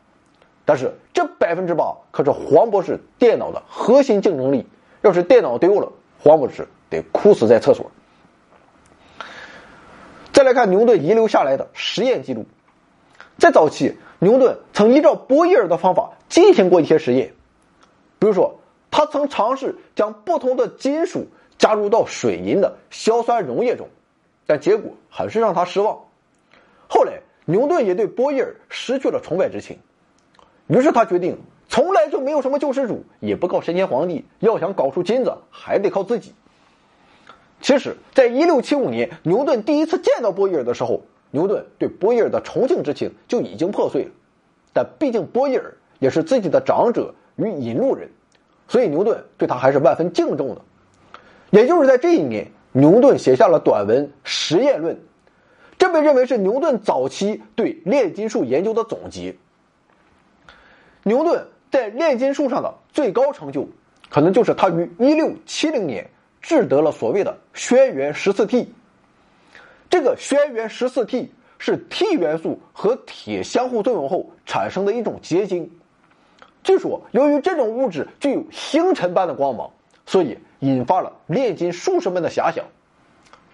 [0.66, 4.66] 但是这百分之八可是黄博士电脑的核心竞争力。
[5.04, 7.92] 要是电脑丢了，黄博士得哭死在厕所。
[10.34, 12.48] 再来看牛顿遗留下来的实验记录，
[13.38, 17.32] 在早期，牛顿曾依照波义尔的方法进行过一些实验，
[18.18, 18.57] 比如说。
[18.98, 21.28] 他曾尝试将不同的金属
[21.60, 23.88] 加入到水银的硝酸溶液中，
[24.48, 26.00] 但结果很是让他失望。
[26.90, 29.78] 后来，牛顿也对波义尔失去了崇拜之情，
[30.66, 31.38] 于是他决定
[31.70, 36.34] 从来就没有什么救世主，也不靠神仙皇帝，要想搞出金子，还得靠自己。
[37.62, 44.10] 其实，在一六七五年，牛顿第一次见到波义尔的时候，牛顿对波义尔的崇敬之情就已经破碎了。
[44.74, 48.10] 但毕竟波义尔也是自己的长者与引路人。
[48.68, 50.62] 所以牛顿对他还是万分敬重的，
[51.52, 54.96] 也就是在这一年，牛顿写下了短文《实验论》，
[55.78, 59.36] 这被认为是牛顿早期对炼金术研究的总结。
[61.04, 63.68] 牛顿在炼金术上的最高成就，
[64.10, 66.10] 可能就是他于一六七零年
[66.42, 68.74] 制得了所谓的轩辕十四 T。
[69.90, 75.72] 这个轩辕十四 T 是 T 元素和铁相互作用后产生的一种结晶。
[76.68, 79.72] 据说，由于这种物质具有星辰般的光芒，
[80.06, 82.66] 所以引发了炼金术士们的遐想。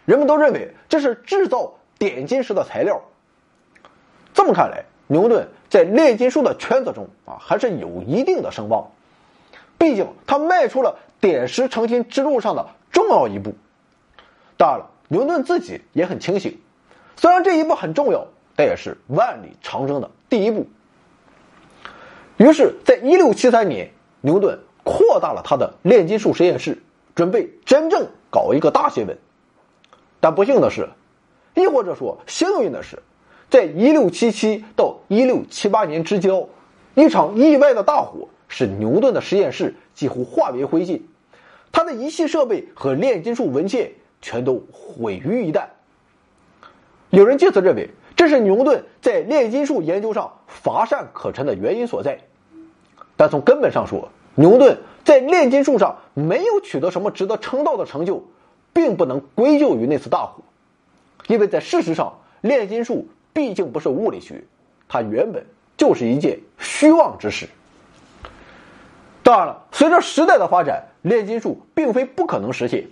[0.05, 3.03] 人们都认为这是制造点金石的材料。
[4.33, 8.89] 这么看来，牛顿在炼金术的圈子中啊，还是有一定的声望。
[9.77, 13.53] 毕竟，他迈出了点石成金之路上的重要一步。
[14.57, 16.57] 当然了，牛顿自己也很清醒，
[17.15, 20.65] 虽然这一步很重要，但也是万里长征的第一步。
[22.37, 26.81] 于是，在一六七三年，牛顿扩大了他的炼金术实验室，
[27.15, 29.17] 准备真正搞一个大新闻。
[30.19, 30.89] 但不幸的是，
[31.53, 32.97] 亦或者说幸运的是，
[33.49, 36.47] 在一六七七到一六七八年之交，
[36.95, 41.01] 一场意外的大火使牛顿的实验室几乎化为灰烬，
[41.71, 45.65] 他的仪器设备和炼金术文献全都毁于一旦。
[47.11, 52.19] 有人借此认为，这是牛顿在炼金术研究上乏善可陈的原因所在。
[53.17, 58.23] 但从根本上说，牛顿在炼金术上没有取得什么值得称道的成就，
[58.71, 60.43] 并不能归咎于那次大火，
[61.27, 64.43] 因为在事实上，炼金术毕竟不是物理学，
[64.87, 65.45] 它原本
[65.75, 67.47] 就是一件虚妄之事。
[69.23, 72.87] 当然了，随着时代的发展，炼金术并非不可能实现。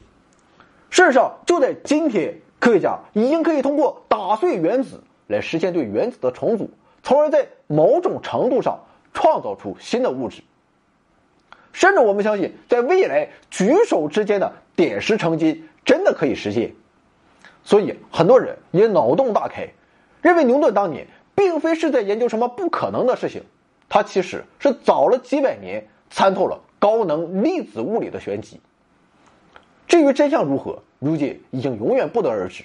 [0.90, 2.42] 事实上，就在今天。
[2.62, 5.02] 科学家已经可以通过打碎原子
[5.32, 6.70] 来实现对原子的重组，
[7.02, 8.80] 从而在某种程度上
[9.14, 10.44] 创造出新的物质。
[11.74, 16.74] 甚至我们相信，在未来举手之间的点石成金真的可以实现。
[17.64, 19.70] 所以，很多人也脑洞大开，
[20.22, 23.44] 认为牛顿当年并非是在研究什么不可能的事情，
[23.88, 28.60] 他其实是早了几百年参透了高能粒子物理的玄机。
[29.88, 30.84] 至于真相如何？
[31.00, 32.64] 如今已经永远不得而知，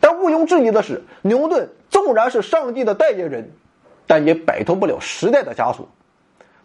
[0.00, 3.50] 但毋庸置疑的是，牛顿纵然是上帝的代言人，
[4.06, 5.88] 但也摆脱不了时代的枷锁。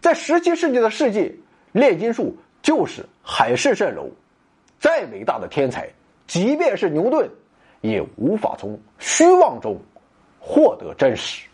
[0.02, 1.34] 在十七世纪的世界，
[1.72, 4.10] 炼金术就是海市蜃楼。
[4.80, 5.90] 再伟大的天才，
[6.26, 7.30] 即便是牛顿，
[7.82, 9.78] 也无法从虚妄中
[10.40, 11.48] 获得真实。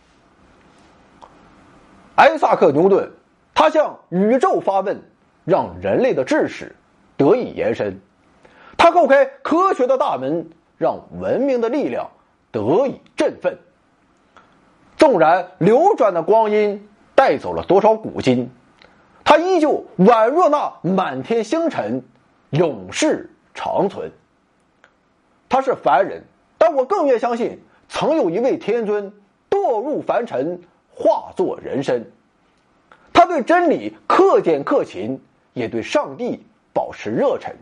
[2.16, 3.12] 艾萨克·牛顿，
[3.54, 5.02] 他向宇宙发问，
[5.44, 6.74] 让人类的知识
[7.18, 8.00] 得以延伸。
[8.78, 10.48] 他叩开科学的大门，
[10.78, 12.10] 让文明的力量
[12.52, 13.58] 得以振奋。
[14.98, 18.50] 纵然流转的光阴带走了多少古今，
[19.24, 22.04] 他依旧宛若那满天星辰，
[22.50, 24.12] 永世长存。
[25.48, 26.24] 他是凡人，
[26.58, 29.14] 但我更愿相信，曾有一位天尊
[29.50, 30.62] 堕入凡尘，
[30.94, 32.12] 化作人身。
[33.14, 35.22] 他对真理克俭克勤，
[35.54, 37.56] 也对上帝保持热忱。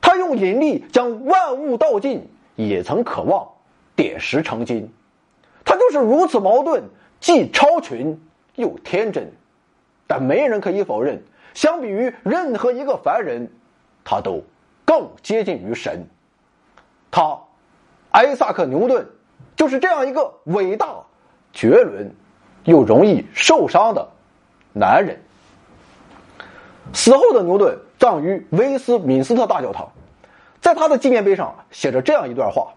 [0.00, 2.28] 他用引力将万物道尽，
[2.68, 3.48] 也曾渴望
[3.96, 4.92] 点石成金。
[5.64, 6.82] 他就是如此矛盾，
[7.20, 8.20] 既超群
[8.56, 9.32] 又天真。
[10.06, 11.22] 但没人可以否认，
[11.54, 13.50] 相比于任何一个凡人，
[14.04, 14.42] 他都
[14.84, 16.06] 更接近于神。
[17.10, 17.38] 他，
[18.10, 19.06] 艾萨克·牛顿，
[19.54, 20.96] 就是这样一个伟大、
[21.52, 22.12] 绝伦
[22.64, 24.08] 又容易受伤的
[24.72, 25.20] 男人。
[26.92, 27.78] 死后的牛顿。
[28.00, 29.92] 葬于威斯敏斯特大教堂，
[30.60, 32.74] 在他的纪念碑上写着这样一段话：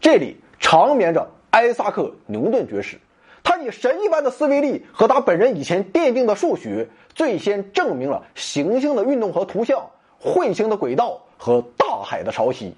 [0.00, 2.98] 这里长眠着埃萨克·牛顿爵士，
[3.42, 9.90] 他以神一般的思维力和他本人以前奠定的数学，最先证明了行星的运动和图像、
[10.20, 12.72] 彗星的轨道和大海的潮汐。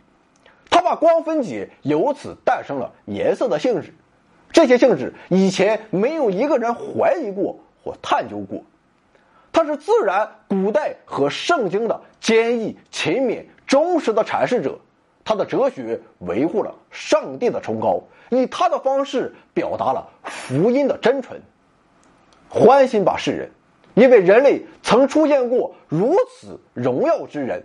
[0.70, 3.95] 他把光分解，由此诞生了颜色的性质。
[4.53, 8.62] 这些性质以前没有一个人怀疑过或探究过。
[9.53, 14.78] 他是自然、古代和圣经的坚毅、勤勉、忠实的阐释者。
[15.27, 21.41] 他的哲学维护了上帝的崇高，以他的方式表达了福音的真纯。
[22.51, 23.51] 欢欣吧，世人，
[23.95, 27.65] 因为人类曾出现过如此荣耀之人。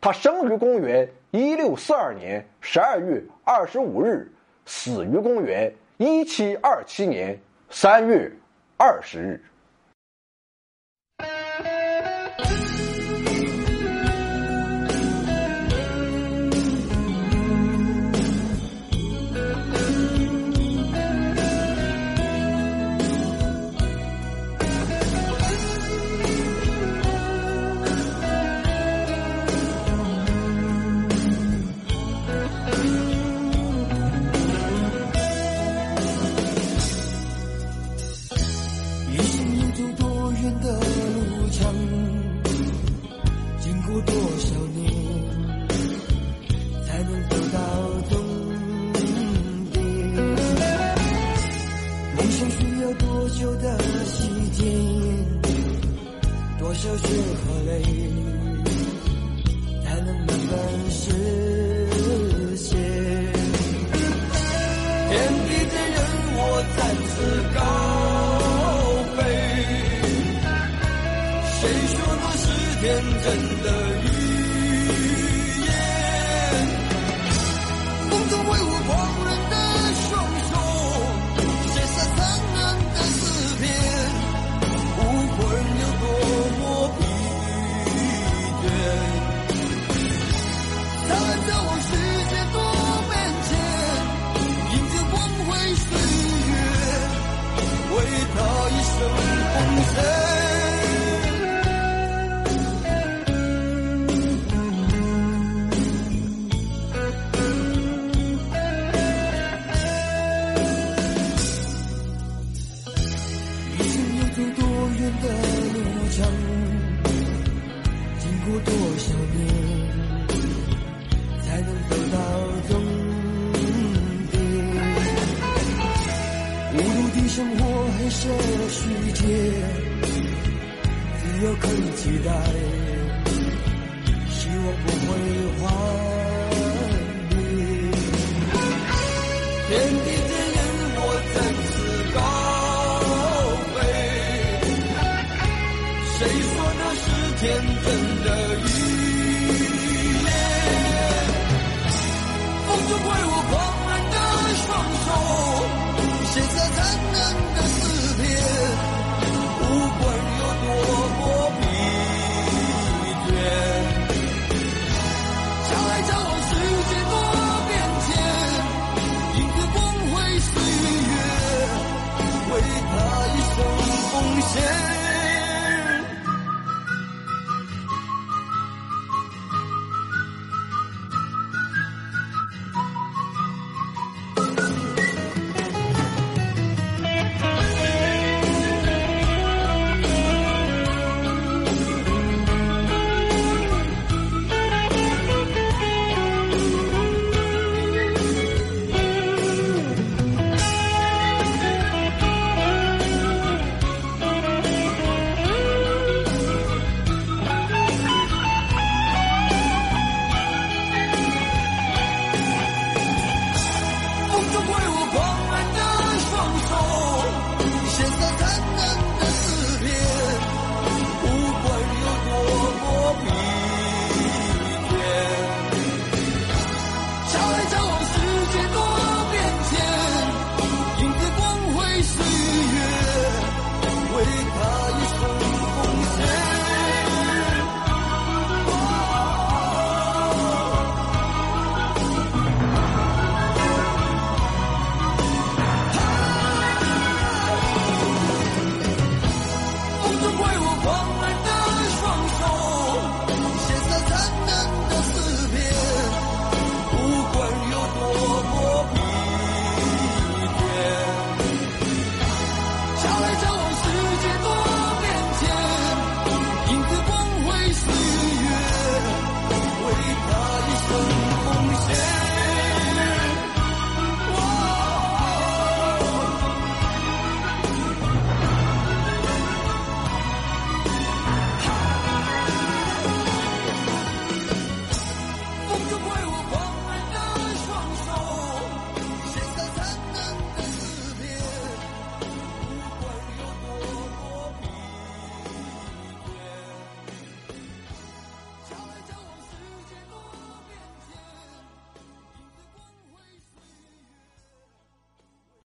[0.00, 4.32] 他生于公元一六四二年十二月二十五日，
[4.64, 7.38] 死于公元一七二七年
[7.68, 8.32] 三月
[8.78, 9.44] 二十日。